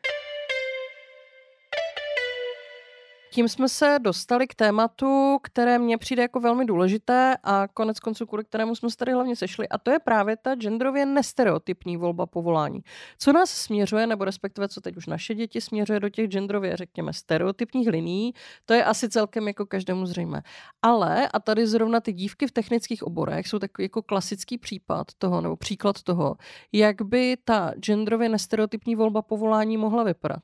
[3.33, 8.25] Tím jsme se dostali k tématu, které mně přijde jako velmi důležité a konec konců,
[8.25, 12.25] kvůli kterému jsme se tady hlavně sešli, a to je právě ta genderově nestereotypní volba
[12.25, 12.81] povolání.
[13.17, 17.13] Co nás směřuje, nebo respektive co teď už naše děti směřuje do těch genderově, řekněme,
[17.13, 18.33] stereotypních liní,
[18.65, 20.41] to je asi celkem jako každému zřejmé.
[20.81, 25.41] Ale, a tady zrovna ty dívky v technických oborech jsou takový jako klasický případ toho,
[25.41, 26.35] nebo příklad toho,
[26.71, 30.39] jak by ta genderově nestereotypní volba povolání mohla vypadat.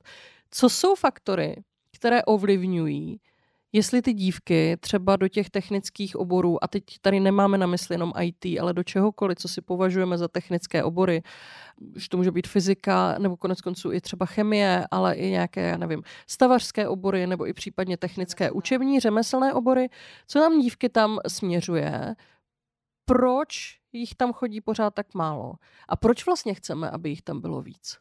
[0.51, 1.55] Co jsou faktory,
[1.97, 3.19] které ovlivňují,
[3.73, 8.13] jestli ty dívky třeba do těch technických oborů, a teď tady nemáme na mysli jenom
[8.21, 11.21] IT, ale do čehokoliv, co si považujeme za technické obory,
[11.95, 15.77] že to může být fyzika, nebo konec konců i třeba chemie, ale i nějaké, já
[15.77, 19.89] nevím, stavařské obory, nebo i případně technické učební, řemeslné obory,
[20.27, 22.15] co nám dívky tam směřuje,
[23.05, 25.53] proč jich tam chodí pořád tak málo
[25.89, 27.97] a proč vlastně chceme, aby jich tam bylo víc?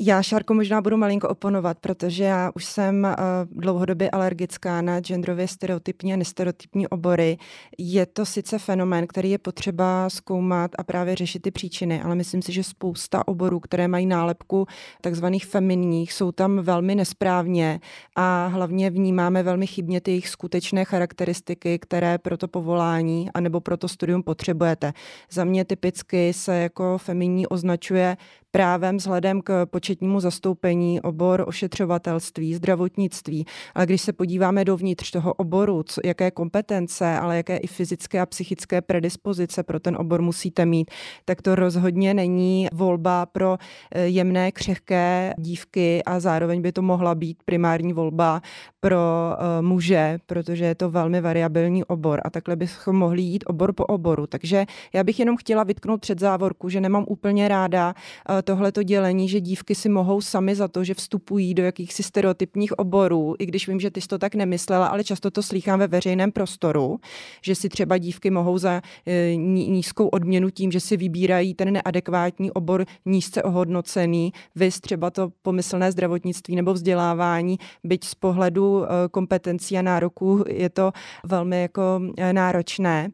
[0.00, 5.48] Já, Šárko, možná budu malinko oponovat, protože já už jsem uh, dlouhodobě alergická na genderově
[5.48, 7.38] stereotypní a nestereotypní obory.
[7.78, 12.42] Je to sice fenomén, který je potřeba zkoumat a právě řešit ty příčiny, ale myslím
[12.42, 14.66] si, že spousta oborů, které mají nálepku
[15.00, 17.80] takzvaných feminních, jsou tam velmi nesprávně
[18.16, 23.76] a hlavně vnímáme velmi chybně ty jejich skutečné charakteristiky, které pro to povolání anebo pro
[23.76, 24.92] to studium potřebujete.
[25.30, 28.16] Za mě typicky se jako feminní označuje
[28.56, 33.46] právem vzhledem k početnímu zastoupení obor ošetřovatelství, zdravotnictví.
[33.74, 38.26] Ale když se podíváme dovnitř toho oboru, co, jaké kompetence, ale jaké i fyzické a
[38.26, 40.90] psychické predispozice pro ten obor musíte mít,
[41.24, 43.58] tak to rozhodně není volba pro
[43.92, 48.42] eh, jemné, křehké dívky a zároveň by to mohla být primární volba
[48.86, 53.72] pro uh, muže, protože je to velmi variabilní obor a takhle bychom mohli jít obor
[53.72, 54.26] po oboru.
[54.26, 59.28] Takže já bych jenom chtěla vytknout před závorku, že nemám úplně ráda uh, tohleto dělení,
[59.28, 63.68] že dívky si mohou sami za to, že vstupují do jakýchsi stereotypních oborů, i když
[63.68, 66.98] vím, že ty jsi to tak nemyslela, ale často to slýchám ve veřejném prostoru,
[67.42, 72.50] že si třeba dívky mohou za e, nízkou odměnu tím, že si vybírají ten neadekvátní
[72.50, 79.78] obor nízce ohodnocený, vys třeba to pomyslné zdravotnictví nebo vzdělávání, byť z pohledu e, kompetencí
[79.78, 80.92] a nároků je to
[81.24, 83.10] velmi jako e, náročné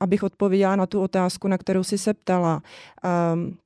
[0.00, 2.62] abych odpověděla na tu otázku, na kterou si se ptala.
[3.34, 3.58] Um,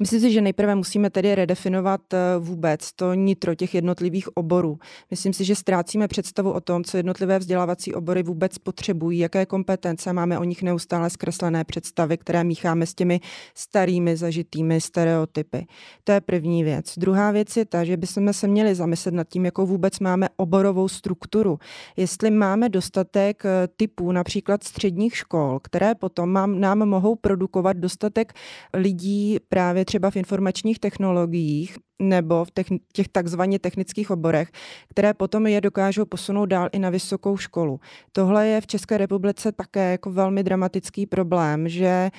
[0.00, 4.78] Myslím si, že nejprve musíme tedy redefinovat eh, vůbec to nitro těch jednotlivých oborů.
[5.10, 10.12] Myslím si, že ztrácíme představu o tom, co jednotlivé vzdělávací obory vůbec potřebují, jaké kompetence
[10.12, 13.20] máme o nich neustále zkreslené představy, které mícháme s těmi
[13.54, 15.66] starými zažitými stereotypy.
[16.04, 16.98] To je první věc.
[16.98, 20.88] Druhá věc je ta, že bychom se měli zamyslet nad tím, jakou vůbec máme oborovou
[20.88, 21.58] strukturu.
[21.96, 28.32] Jestli máme dostatek eh, typů například středních škol, které potom nám mohou produkovat dostatek
[28.74, 32.50] lidí právě třeba v informačních technologiích nebo v
[32.92, 34.50] těch takzvaně technických oborech,
[34.90, 37.80] které potom je dokážou posunout dál i na vysokou školu.
[38.12, 42.10] Tohle je v České republice také jako velmi dramatický problém, že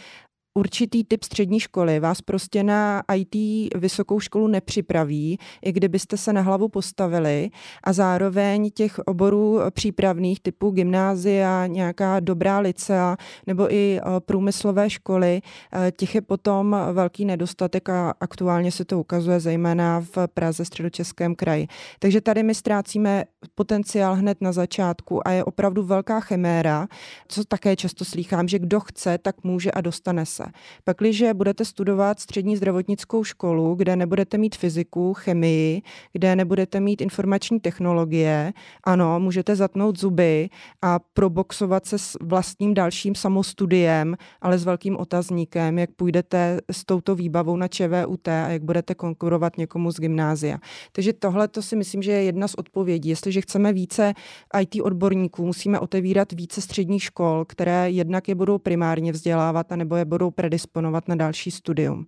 [0.58, 3.36] určitý typ střední školy vás prostě na IT
[3.76, 7.50] vysokou školu nepřipraví, i kdybyste se na hlavu postavili
[7.84, 15.41] a zároveň těch oborů přípravných typu gymnázia, nějaká dobrá licea nebo i e, průmyslové školy,
[15.88, 21.36] e, těch je potom velký nedostatek a aktuálně se to ukazuje zejména v Praze, středočeském
[21.36, 21.68] kraji.
[22.00, 26.88] Takže tady my ztrácíme potenciál hned na začátku a je opravdu velká chiméra,
[27.28, 30.44] co také často slýchám, že kdo chce, tak může a dostane se.
[30.84, 35.81] Pakliže budete studovat střední zdravotnickou školu, kde nebudete mít fyziku, chemii,
[36.13, 38.53] kde nebudete mít informační technologie,
[38.84, 40.49] ano, můžete zatnout zuby
[40.81, 47.15] a proboxovat se s vlastním dalším samostudiem, ale s velkým otazníkem, jak půjdete s touto
[47.15, 50.58] výbavou na ČVUT a jak budete konkurovat někomu z gymnázia.
[50.91, 53.10] Takže tohle to si myslím, že je jedna z odpovědí.
[53.10, 54.13] Jestliže chceme více
[54.62, 60.05] IT odborníků, musíme otevírat více středních škol, které jednak je budou primárně vzdělávat, anebo je
[60.05, 62.08] budou predisponovat na další studium.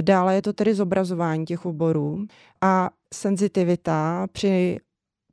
[0.00, 2.26] Dále je to tedy zobrazování těch oborů
[2.60, 4.78] a senzitivita při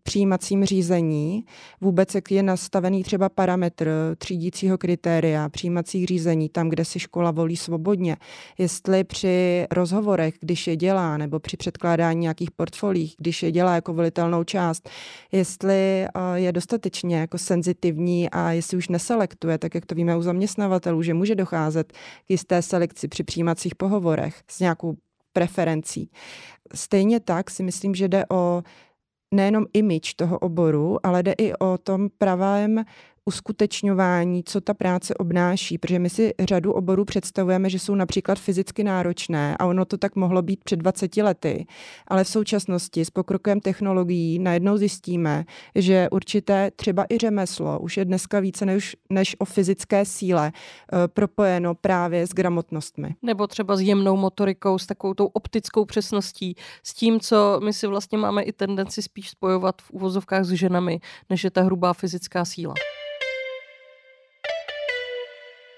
[0.03, 1.45] přijímacím řízení,
[1.81, 7.57] vůbec jak je nastavený třeba parametr třídícího kritéria, přijímacích řízení, tam, kde si škola volí
[7.57, 8.17] svobodně,
[8.57, 13.93] jestli při rozhovorech, když je dělá, nebo při předkládání nějakých portfolích, když je dělá jako
[13.93, 14.89] volitelnou část,
[15.31, 20.21] jestli eh, je dostatečně jako senzitivní a jestli už neselektuje, tak jak to víme u
[20.21, 21.93] zaměstnavatelů, že může docházet
[22.27, 24.95] k jisté selekci při přijímacích pohovorech s nějakou
[25.33, 26.09] preferencí.
[26.73, 28.63] Stejně tak si myslím, že jde o
[29.33, 32.83] nejenom image toho oboru, ale jde i o tom pravém
[33.25, 38.83] uskutečňování, co ta práce obnáší, protože my si řadu oborů představujeme, že jsou například fyzicky
[38.83, 41.65] náročné a ono to tak mohlo být před 20 lety,
[42.07, 48.05] ale v současnosti s pokrokem technologií najednou zjistíme, že určité třeba i řemeslo už je
[48.05, 53.15] dneska více než, než o fyzické síle uh, propojeno právě s gramotnostmi.
[53.21, 57.87] Nebo třeba s jemnou motorikou, s takovou tou optickou přesností, s tím, co my si
[57.87, 62.45] vlastně máme i tendenci spíš spojovat v uvozovkách s ženami, než je ta hrubá fyzická
[62.45, 62.73] síla.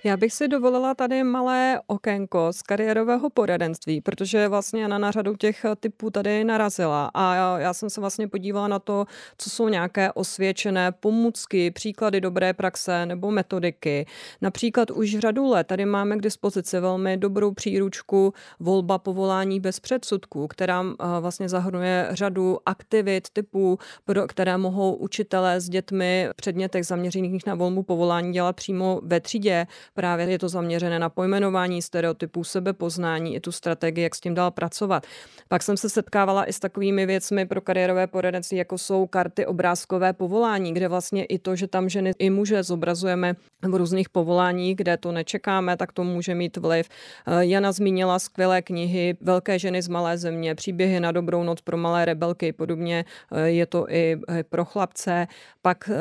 [0.05, 5.65] Já bych si dovolila tady malé okénko z kariérového poradenství, protože vlastně na řadu těch
[5.79, 9.05] typů tady narazila a já jsem se vlastně podívala na to,
[9.37, 14.05] co jsou nějaké osvědčené pomůcky, příklady dobré praxe nebo metodiky.
[14.41, 20.47] Například už řadu let tady máme k dispozici velmi dobrou příručku Volba povolání bez předsudků,
[20.47, 20.85] která
[21.19, 23.79] vlastně zahrnuje řadu aktivit typů,
[24.27, 30.25] které mohou učitelé s dětmi předmětech zaměřených na volbu povolání dělat přímo ve třídě Právě
[30.25, 35.07] je to zaměřené na pojmenování stereotypů, sebepoznání i tu strategii, jak s tím dál pracovat.
[35.47, 40.13] Pak jsem se setkávala i s takovými věcmi pro kariérové poradenství, jako jsou karty obrázkové
[40.13, 44.97] povolání, kde vlastně i to, že tam ženy i muže zobrazujeme v různých povoláních, kde
[44.97, 46.89] to nečekáme, tak to může mít vliv.
[47.27, 51.77] Eh, Jana zmínila skvělé knihy Velké ženy z malé země, příběhy na dobrou noc pro
[51.77, 54.17] malé rebelky, podobně eh, je to i
[54.49, 55.27] pro chlapce.
[55.61, 55.95] Pak eh,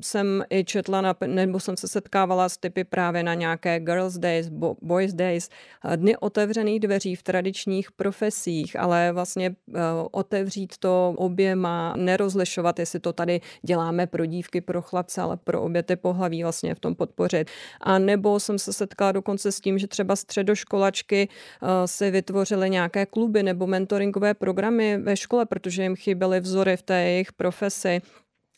[0.00, 4.48] jsem i četla, nebo jsem se setkávala s typy právě na nějaké Girls Days,
[4.82, 5.48] Boys Days,
[5.84, 13.00] eh, dny otevřených dveří v tradičních profesích, ale vlastně eh, otevřít to oběma, nerozlišovat, jestli
[13.00, 16.94] to tady děláme pro dívky, pro chlapce, ale pro obě ty pohlaví vlastně v tom
[16.94, 17.50] podpořit.
[17.80, 23.06] A nebo jsem se setkala dokonce s tím, že třeba středoškolačky eh, si vytvořily nějaké
[23.06, 28.02] kluby nebo mentoringové programy ve škole, protože jim chyběly vzory v té jejich profesi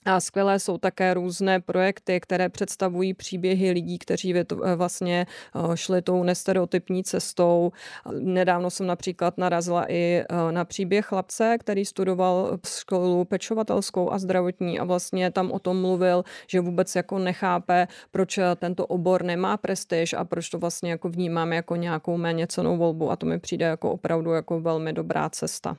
[0.04, 4.44] a skvělé jsou také různé projekty, které představují příběhy lidí, kteří eh,
[4.76, 7.72] vlastně eh, šli tou nestereotypní cestou.
[8.18, 14.80] Nedávno jsem například narazila i eh, na příběh chlapce, který studoval školu pečovatelskou a zdravotní
[14.80, 20.12] a vlastně tam o tom mluvil, že vůbec jako nechápe, proč tento obor nemá prestiž
[20.12, 23.66] a proč to vlastně jako vnímáme jako nějakou méně cenou volbu a to mi přijde
[23.66, 25.76] jako opravdu jako velmi dobrá cesta.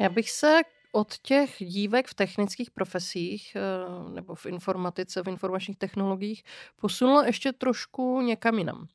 [0.00, 0.60] Já bych se
[0.94, 6.44] od těch dívek v technických profesích eh, nebo v informatice, v informačních technologiích
[6.76, 8.88] posunulo ještě trošku někam jinam.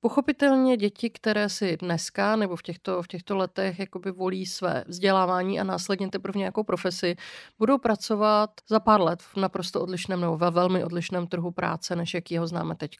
[0.00, 5.60] Pochopitelně děti, které si dneska nebo v těchto, v těchto letech jakoby volí své vzdělávání
[5.60, 7.16] a následně teprve nějakou profesi,
[7.58, 12.14] budou pracovat za pár let v naprosto odlišném nebo ve velmi odlišném trhu práce, než
[12.14, 12.96] jaký ho známe teď.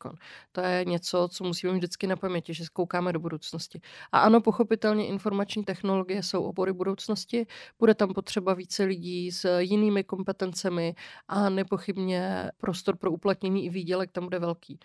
[0.52, 3.80] To je něco, co musíme vždycky na paměti, že zkoukáme do budoucnosti.
[4.12, 7.46] A ano, pochopitelně informační technologie jsou obory budoucnosti,
[7.78, 10.94] bude tam potřeba více lidí s jinými kompetencemi
[11.28, 14.78] a nepochybně prostor pro uplatnění i výdělek tam bude velký.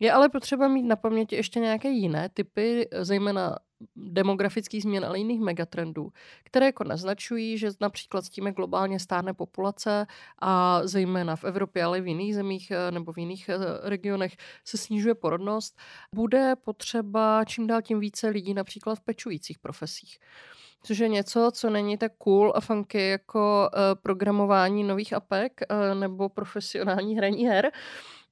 [0.00, 3.58] Je ale potřeba mít na paměti ještě nějaké jiné typy, zejména
[3.96, 6.12] demografických změn, ale jiných megatrendů,
[6.44, 10.06] které jako naznačují, že například s tím, globálně stárne populace
[10.38, 14.76] a zejména v Evropě, ale v jiných zemích eh, nebo v jiných eh, regionech se
[14.78, 15.78] snižuje porodnost,
[16.14, 20.18] bude potřeba čím dál tím více lidí například v pečujících profesích.
[20.82, 25.60] Což je něco, co není tak cool a funky jako uh, programování nových apek
[25.94, 27.70] nebo profesionální hraní her,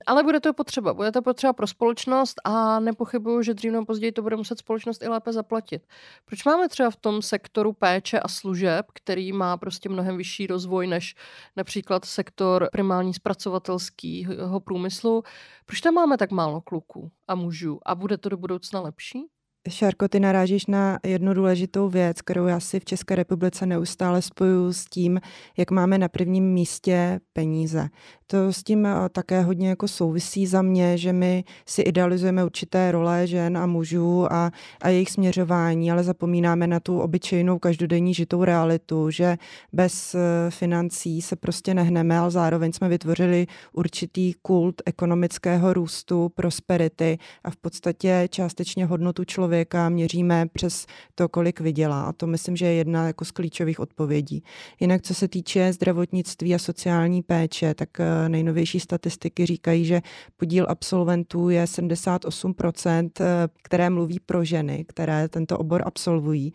[0.07, 0.95] ale bude to potřeba.
[0.95, 5.03] Bude to potřeba pro společnost a nepochybuju, že dřív nebo později to bude muset společnost
[5.03, 5.87] i lépe zaplatit.
[6.25, 10.87] Proč máme třeba v tom sektoru péče a služeb, který má prostě mnohem vyšší rozvoj
[10.87, 11.15] než
[11.57, 15.23] například sektor primální zpracovatelského průmyslu,
[15.67, 19.34] proč tam máme tak málo kluků a mužů a bude to do budoucna lepší?
[19.69, 24.73] Šárko, ty narážíš na jednu důležitou věc, kterou já si v České republice neustále spoju
[24.73, 25.21] s tím,
[25.57, 27.89] jak máme na prvním místě peníze.
[28.27, 32.93] To s tím eh, také hodně jako souvisí za mě, že my si idealizujeme určité
[32.93, 34.51] role žen a mužů a,
[34.83, 39.37] a jejich směřování, ale zapomínáme na tu obyčejnou každodenní žitou realitu, že
[39.73, 40.19] bez eh,
[40.51, 47.57] financí se prostě nehneme, ale zároveň jsme vytvořili určitý kult ekonomického růstu, prosperity a v
[47.57, 52.05] podstatě částečně hodnotu člověka člověka měříme přes to, kolik vydělá.
[52.05, 54.43] A to myslím, že je jedna jako z klíčových odpovědí.
[54.81, 60.03] Jinak, co se týče zdravotnictví a sociální péče, tak eh, nejnovější statistiky říkají, že
[60.37, 66.53] podíl absolventů je 78%, eh, které mluví pro ženy, které tento obor absolvují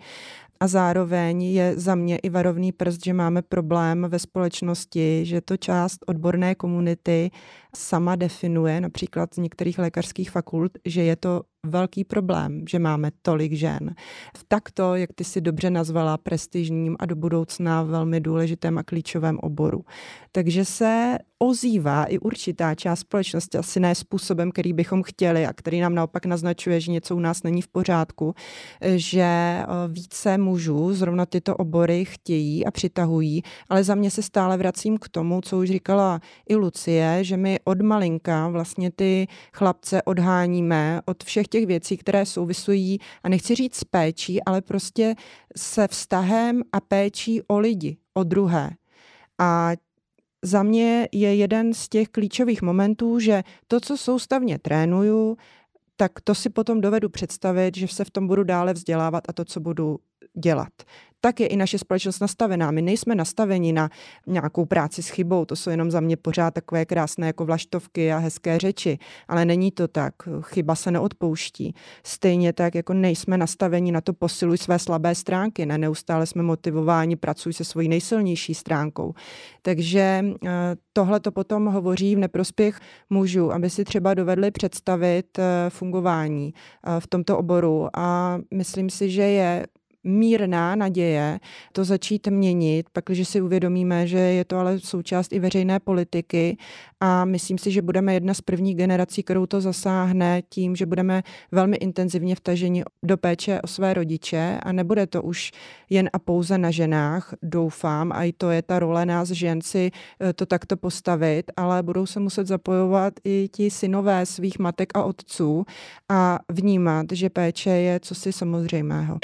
[0.59, 5.57] a zároveň je za mě i varovný prst, že máme problém ve společnosti, že to
[5.57, 7.31] část odborné komunity
[7.75, 13.53] sama definuje, například z některých lékařských fakult, že je to velký problém, že máme tolik
[13.53, 13.95] žen.
[14.37, 19.39] V takto, jak ty si dobře nazvala, prestižním a do budoucna velmi důležitém a klíčovém
[19.39, 19.85] oboru.
[20.31, 25.79] Takže se ozývá i určitá část společnosti, asi ne způsobem, který bychom chtěli a který
[25.79, 28.35] nám naopak naznačuje, že něco u nás není v pořádku,
[28.95, 34.57] že eh, více mužů zrovna tyto obory chtějí a přitahují, ale za mě se stále
[34.57, 40.01] vracím k tomu, co už říkala i Lucie, že my od malinka vlastně ty chlapce
[40.01, 45.15] odháníme od všech těch věcí, které souvisují, a nechci říct s péčí, ale prostě
[45.57, 48.69] se vztahem a péčí o lidi, o druhé.
[49.39, 49.71] A
[50.41, 55.37] za mě je jeden z těch klíčových momentů, že to, co soustavně trénuju,
[55.95, 59.45] tak to si potom dovedu představit, že se v tom budu dále vzdělávat a to,
[59.45, 59.99] co budu
[60.39, 60.73] dělat
[61.21, 62.71] tak je i naše společnost nastavená.
[62.71, 63.89] My nejsme nastaveni na
[64.27, 68.17] nějakou práci s chybou, to jsou jenom za mě pořád takové krásné jako vlaštovky a
[68.17, 70.13] hezké řeči, ale není to tak.
[70.41, 71.75] Chyba se neodpouští.
[72.03, 77.15] Stejně tak, jako nejsme nastaveni na to posiluj své slabé stránky, ne neustále jsme motivováni,
[77.15, 79.13] pracuj se svojí nejsilnější stránkou.
[79.61, 80.49] Takže eh,
[80.93, 82.79] tohle to potom hovoří v neprospěch
[83.09, 89.09] mužů, aby si třeba dovedli představit eh, fungování eh, v tomto oboru a myslím si,
[89.09, 89.65] že je
[90.03, 91.39] mírná naděje
[91.73, 96.57] to začít měnit, pak, když si uvědomíme, že je to ale součást i veřejné politiky
[96.99, 101.23] a myslím si, že budeme jedna z prvních generací, kterou to zasáhne tím, že budeme
[101.51, 105.51] velmi intenzivně vtaženi do péče o své rodiče a nebude to už
[105.89, 109.91] jen a pouze na ženách, doufám, a i to je ta role nás žen si
[110.19, 115.03] eh, to takto postavit, ale budou se muset zapojovat i ti synové svých matek a
[115.03, 115.65] otců
[116.09, 119.19] a vnímat, že péče je cosi samozřejmého.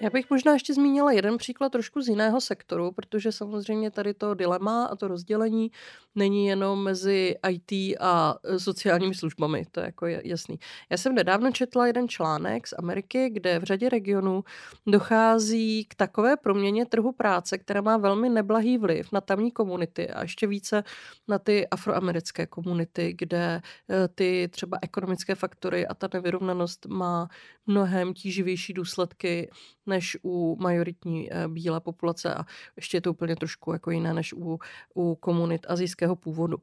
[0.00, 4.34] Já bych možná ještě zmínila jeden příklad trošku z jiného sektoru, protože samozřejmě tady to
[4.34, 5.70] dilema a to rozdělení
[6.14, 10.58] není jenom mezi IT a e, sociálními službami, to je jako jasný.
[10.90, 14.44] Já jsem nedávno četla jeden článek z Ameriky, kde v řadě regionů
[14.86, 20.22] dochází k takové proměně trhu práce, která má velmi neblahý vliv na tamní komunity a
[20.22, 20.84] ještě více
[21.28, 27.28] na ty afroamerické komunity, kde e, ty třeba ekonomické faktory a ta nevyrovnanost má
[27.66, 29.50] mnohem tíživější důsledky
[29.86, 32.44] než u majoritní e, bílé populace a
[32.76, 34.58] ještě je to úplně trošku jako jiné než u,
[34.94, 36.56] u komunit azijské evropského původu.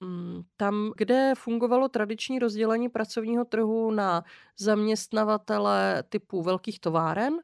[0.00, 4.24] Mm, tam, kde fungovalo tradiční rozdělení pracovního trhu na
[4.58, 7.34] zaměstnavatele typu velkých továren,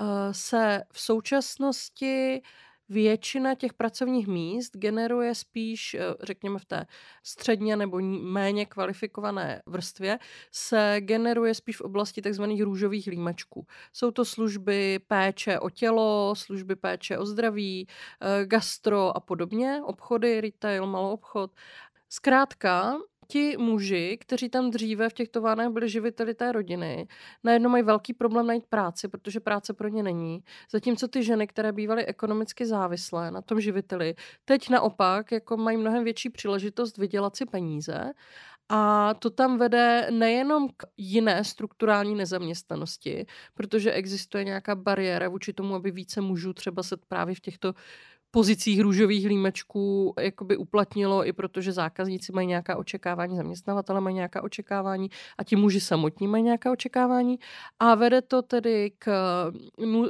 [0.00, 2.42] eh, se v současnosti
[2.90, 6.86] většina těch pracovních míst generuje spíš, eh, řekněme v té
[7.22, 10.18] středně nebo méně kvalifikované vrstvě,
[10.52, 12.42] se generuje spíš v oblasti tzv.
[12.62, 13.66] růžových límečků.
[13.92, 17.86] Jsou to služby péče o tělo, služby péče o zdraví,
[18.20, 21.50] eh, gastro a podobně, obchody, retail, malou obchod.
[22.08, 22.96] Zkrátka,
[23.30, 27.06] ti muži, kteří tam dříve v těch továrnách byli živiteli té rodiny,
[27.44, 30.44] najednou mají velký problém najít práci, protože práce pro ně není.
[30.72, 34.14] Zatímco ty ženy, které bývaly ekonomicky závislé na tom živiteli,
[34.44, 38.12] teď naopak jako mají mnohem větší příležitost vydělat si peníze
[38.72, 45.74] a to tam vede nejenom k jiné strukturální nezaměstnanosti, protože existuje nějaká bariéra vůči tomu,
[45.74, 47.74] aby více mužů třeba se právě v těchto
[48.30, 55.10] pozicích růžových límečků jakoby uplatnilo i protože zákazníci mají nějaká očekávání, zaměstnavatele mají nějaká očekávání
[55.38, 57.38] a ti muži samotní mají nějaká očekávání.
[57.80, 59.10] A vede to tedy k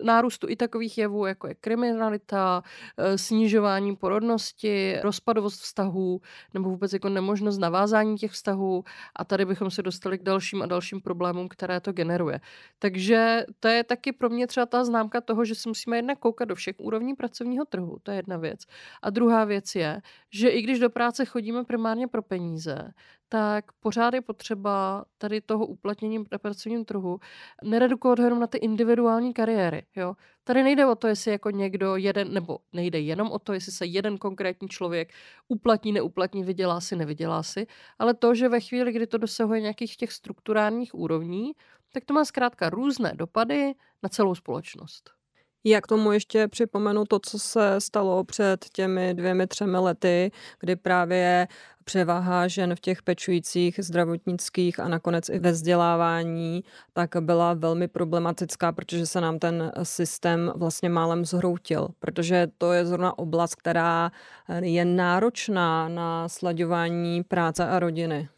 [0.02, 2.62] nárůstu i takových jevů, jako je kriminalita,
[2.96, 6.20] e, snižování porodnosti, rozpadovost vztahů
[6.54, 8.84] nebo vůbec jako nemožnost navázání těch vztahů.
[9.16, 12.40] A tady bychom se dostali k dalším a dalším problémům, které to generuje.
[12.78, 16.48] Takže to je taky pro mě třeba ta známka toho, že si musíme jednak koukat
[16.48, 18.60] do všech úrovní pracovního trhu to je jedna věc.
[19.02, 20.00] A druhá věc je,
[20.30, 22.92] že i když do práce chodíme primárně pro peníze,
[23.28, 27.20] tak pořád je potřeba tady toho uplatnění na pracovním trhu
[27.64, 29.86] neredukovat jenom na ty individuální kariéry.
[29.96, 30.14] Jo?
[30.44, 33.86] Tady nejde o to, jestli jako někdo jeden, nebo nejde jenom o to, jestli se
[33.86, 35.12] jeden konkrétní člověk
[35.48, 37.66] uplatní, neuplatní, vydělá si, nevydělá si,
[37.98, 41.52] ale to, že ve chvíli, kdy to dosahuje nějakých těch strukturálních úrovní,
[41.92, 45.19] tak to má zkrátka různé dopady na celou společnost.
[45.64, 50.30] Já k tomu ještě připomenu to, co se stalo před těmi dvěmi, třemi lety,
[50.60, 51.48] kdy právě
[51.84, 58.72] převaha žen v těch pečujících zdravotnických a nakonec i ve vzdělávání, tak byla velmi problematická,
[58.72, 64.12] protože se nám ten systém vlastně málem zhroutil, protože to je zrovna oblast, která
[64.60, 68.28] je náročná na slaďování práce a rodiny.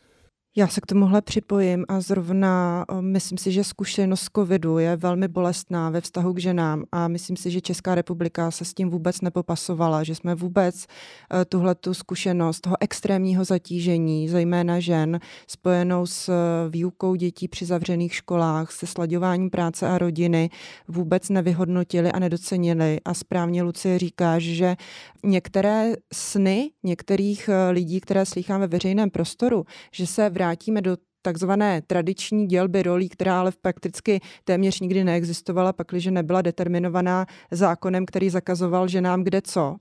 [0.57, 5.91] Já se k tomuhle připojím a zrovna myslím si, že zkušenost covidu je velmi bolestná
[5.91, 10.05] ve vztahu k ženám a myslím si, že Česká republika se s tím vůbec nepopasovala,
[10.05, 16.33] že jsme vůbec e, tuhle tu zkušenost toho extrémního zatížení, zejména žen, spojenou s e,
[16.71, 20.51] výukou dětí při zavřených školách, se slaďováním práce a rodiny,
[20.89, 23.01] vůbec nevyhodnotili a nedocenili.
[23.05, 24.77] A správně Lucie říká, že
[25.25, 31.83] některé sny některých lidí, které slýchám ve veřejném prostoru, že se v vrátíme do takzvané
[31.83, 38.89] tradiční dělby rolí, která ale prakticky téměř nikdy neexistovala, pakliže nebyla determinovaná zákonem, který zakazoval
[38.89, 39.77] ženám kde co,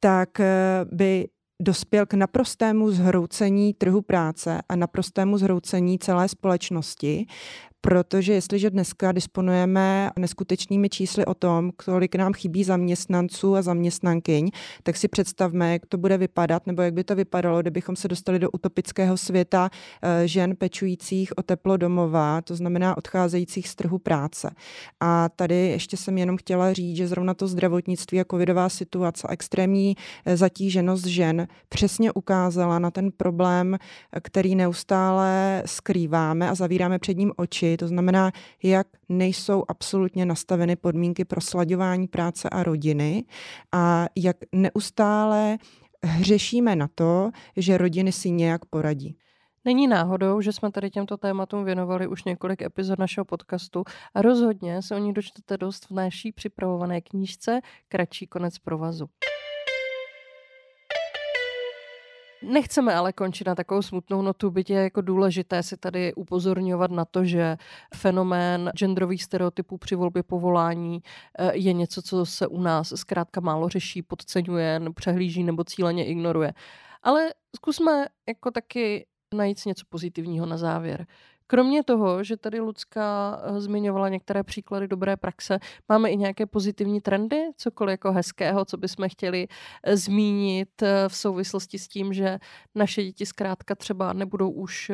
[0.00, 1.28] tak eh, by
[1.62, 7.26] dospěl k naprostému zhroucení trhu práce a naprostému zhroucení celé společnosti
[7.80, 14.50] protože jestliže dneska disponujeme neskutečnými čísly o tom, kolik nám chybí zaměstnanců a zaměstnankyň,
[14.82, 18.38] tak si představme, jak to bude vypadat, nebo jak by to vypadalo, kdybychom se dostali
[18.38, 19.70] do utopického světa
[20.02, 24.50] eh, žen pečujících o teplo domova, to znamená odcházejících z trhu práce.
[25.00, 29.96] A tady ještě jsem jenom chtěla říct, že zrovna to zdravotnictví a covidová situace, extrémní
[30.24, 33.78] eh, zatíženost žen přesně ukázala na ten problém,
[34.22, 40.76] který neustále skrýváme a zavíráme před ním oči, děti, to znamená, jak nejsou absolutně nastaveny
[40.76, 43.24] podmínky pro slaďování práce a rodiny
[43.72, 45.58] a jak neustále
[46.04, 49.16] hřešíme na to, že rodiny si nějak poradí.
[49.64, 54.82] Není náhodou, že jsme tady těmto tématům věnovali už několik epizod našeho podcastu a rozhodně
[54.82, 59.08] se o nich dočtete dost v naší připravované knížce Kratší konec provazu.
[62.48, 67.04] Nechceme ale končit na takovou smutnou notu, byť je jako důležité si tady upozorňovat na
[67.04, 67.56] to, že
[67.94, 71.02] fenomén genderových stereotypů při volbě povolání
[71.38, 76.52] eh, je něco, co se u nás zkrátka málo řeší, podceňuje, přehlíží nebo cíleně ignoruje.
[77.02, 81.06] Ale zkusme jako taky najít něco pozitivního na závěr.
[81.50, 87.00] Kromě toho, že tady Lucka eh, zmiňovala některé příklady dobré praxe, máme i nějaké pozitivní
[87.00, 89.48] trendy, cokoliv jako hezkého, co bychom chtěli
[89.82, 92.38] eh, zmínit eh, v souvislosti s tím, že
[92.74, 94.90] naše děti zkrátka třeba nebudou už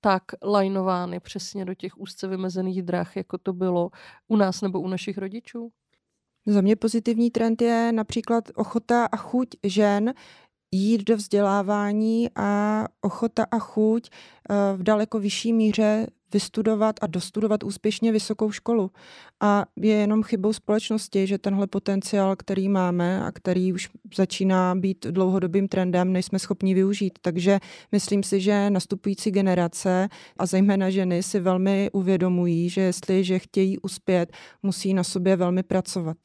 [0.00, 3.90] tak lajnovány přesně do těch úzce vymezených drah, jako to bylo
[4.28, 5.70] u nás nebo u našich rodičů?
[6.46, 10.14] Za mě pozitivní trend je například ochota a chuť žen
[10.74, 17.64] jít do vzdělávání a ochota a chuť eh, v daleko vyšší míře vystudovat a dostudovat
[17.64, 18.90] úspěšně vysokou školu.
[19.40, 25.06] A je jenom chybou společnosti, že tenhle potenciál, který máme a který už začíná být
[25.06, 27.18] dlouhodobým trendem, nejsme schopni využít.
[27.22, 27.60] Takže
[27.92, 30.08] myslím si, že nastupující generace
[30.38, 36.16] a zejména ženy si velmi uvědomují, že jestliže chtějí uspět, musí na sobě velmi pracovat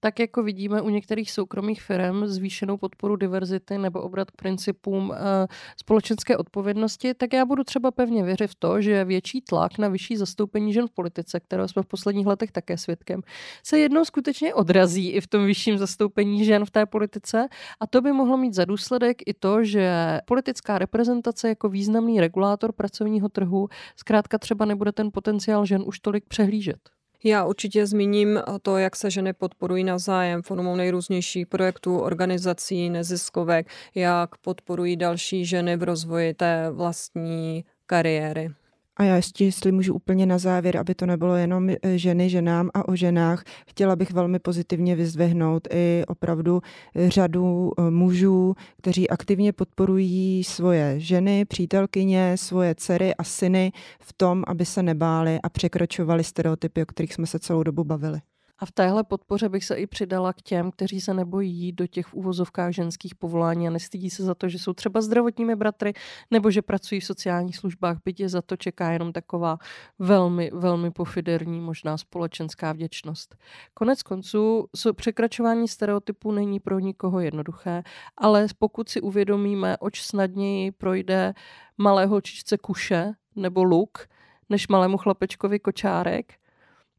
[0.00, 5.46] tak jako vidíme u některých soukromých firm zvýšenou podporu diverzity nebo obrat k principům eh,
[5.76, 10.16] společenské odpovědnosti, tak já budu třeba pevně věřit v to, že větší tlak na vyšší
[10.16, 13.20] zastoupení žen v politice, kterého jsme v posledních letech také svědkem,
[13.62, 17.48] se jednou skutečně odrazí i v tom vyšším zastoupení žen v té politice
[17.80, 22.72] a to by mohlo mít za důsledek i to, že politická reprezentace jako významný regulátor
[22.72, 26.97] pracovního trhu zkrátka třeba nebude ten potenciál žen už tolik přehlížet.
[27.24, 34.36] Já určitě zmíním to, jak se ženy podporují navzájem formou nejrůznějších projektů, organizací, neziskovek, jak
[34.36, 38.50] podporují další ženy v rozvoji té vlastní kariéry.
[38.98, 42.70] A já ještě, jestli můžu úplně na závěr, aby to nebylo jenom e, ženy ženám
[42.74, 46.60] a o ženách, chtěla bych velmi pozitivně vyzdvihnout i opravdu
[46.94, 54.12] e, řadu e, mužů, kteří aktivně podporují svoje ženy, přítelkyně, svoje dcery a syny v
[54.12, 58.20] tom, aby se nebáli a překračovali stereotypy, o kterých jsme se celou dobu bavili.
[58.58, 61.86] A v téhle podpoře bych se i přidala k těm, kteří se nebojí jít do
[61.86, 65.92] těch v úvozovkách ženských povolání a nestydí se za to, že jsou třeba zdravotními bratry
[66.30, 69.58] nebo že pracují v sociálních službách, byť je za to čeká jenom taková
[69.98, 73.36] velmi, velmi pofiderní možná společenská vděčnost.
[73.74, 77.82] Konec konců překračování stereotypů není pro nikoho jednoduché,
[78.16, 81.34] ale pokud si uvědomíme, oč snadněji projde
[81.78, 84.08] malé holčičce kuše nebo luk,
[84.48, 86.34] než malému chlapečkovi kočárek,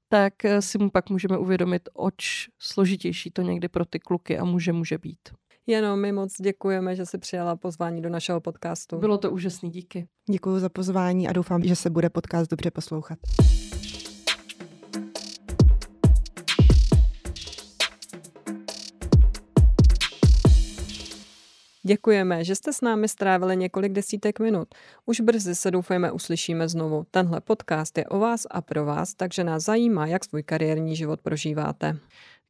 [0.10, 4.44] tak eh, si mu pak můžeme uvědomit, oč složitější to někdy pro ty kluky a
[4.44, 5.20] muže může být.
[5.68, 8.98] Jenom my moc děkujeme, že jsi přijala pozvání do našeho podcastu.
[8.98, 10.08] Bylo to úžasný, díky.
[10.30, 13.20] Děkuji za pozvání a doufám, že se bude podcast dobře poslouchat.
[21.84, 24.68] Děkujeme, že jste s námi strávili několik desítek minut.
[25.06, 27.06] Už brzy se doufejme uslyšíme znovu.
[27.12, 31.20] Tenhle podcast je o vás a pro vás, takže nás zajímá, jak svůj kariérní život
[31.22, 31.98] prožíváte.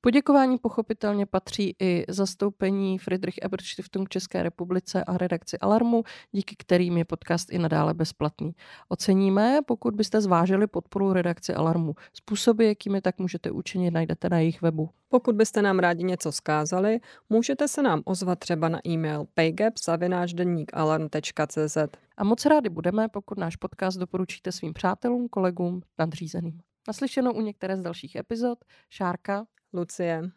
[0.01, 6.97] Poděkování pochopitelně patří i zastoupení Friedrich Ebert Stiftung České republice a redakci Alarmu, díky kterým
[6.97, 8.51] je podcast i nadále bezplatný.
[8.89, 11.95] Oceníme, pokud byste zvážili podporu redakci Alarmu.
[12.13, 14.89] Způsoby, jakými tak můžete učinit, najdete na jejich webu.
[15.09, 21.77] Pokud byste nám rádi něco zkázali, můžete se nám ozvat třeba na e-mail paygap.alarm.cz
[22.17, 26.59] A moc rádi budeme, pokud náš podcast doporučíte svým přátelům, kolegům, nadřízeným.
[26.87, 28.59] Naslyšenou u některé z dalších epizod.
[28.89, 30.32] Šárka Lucie.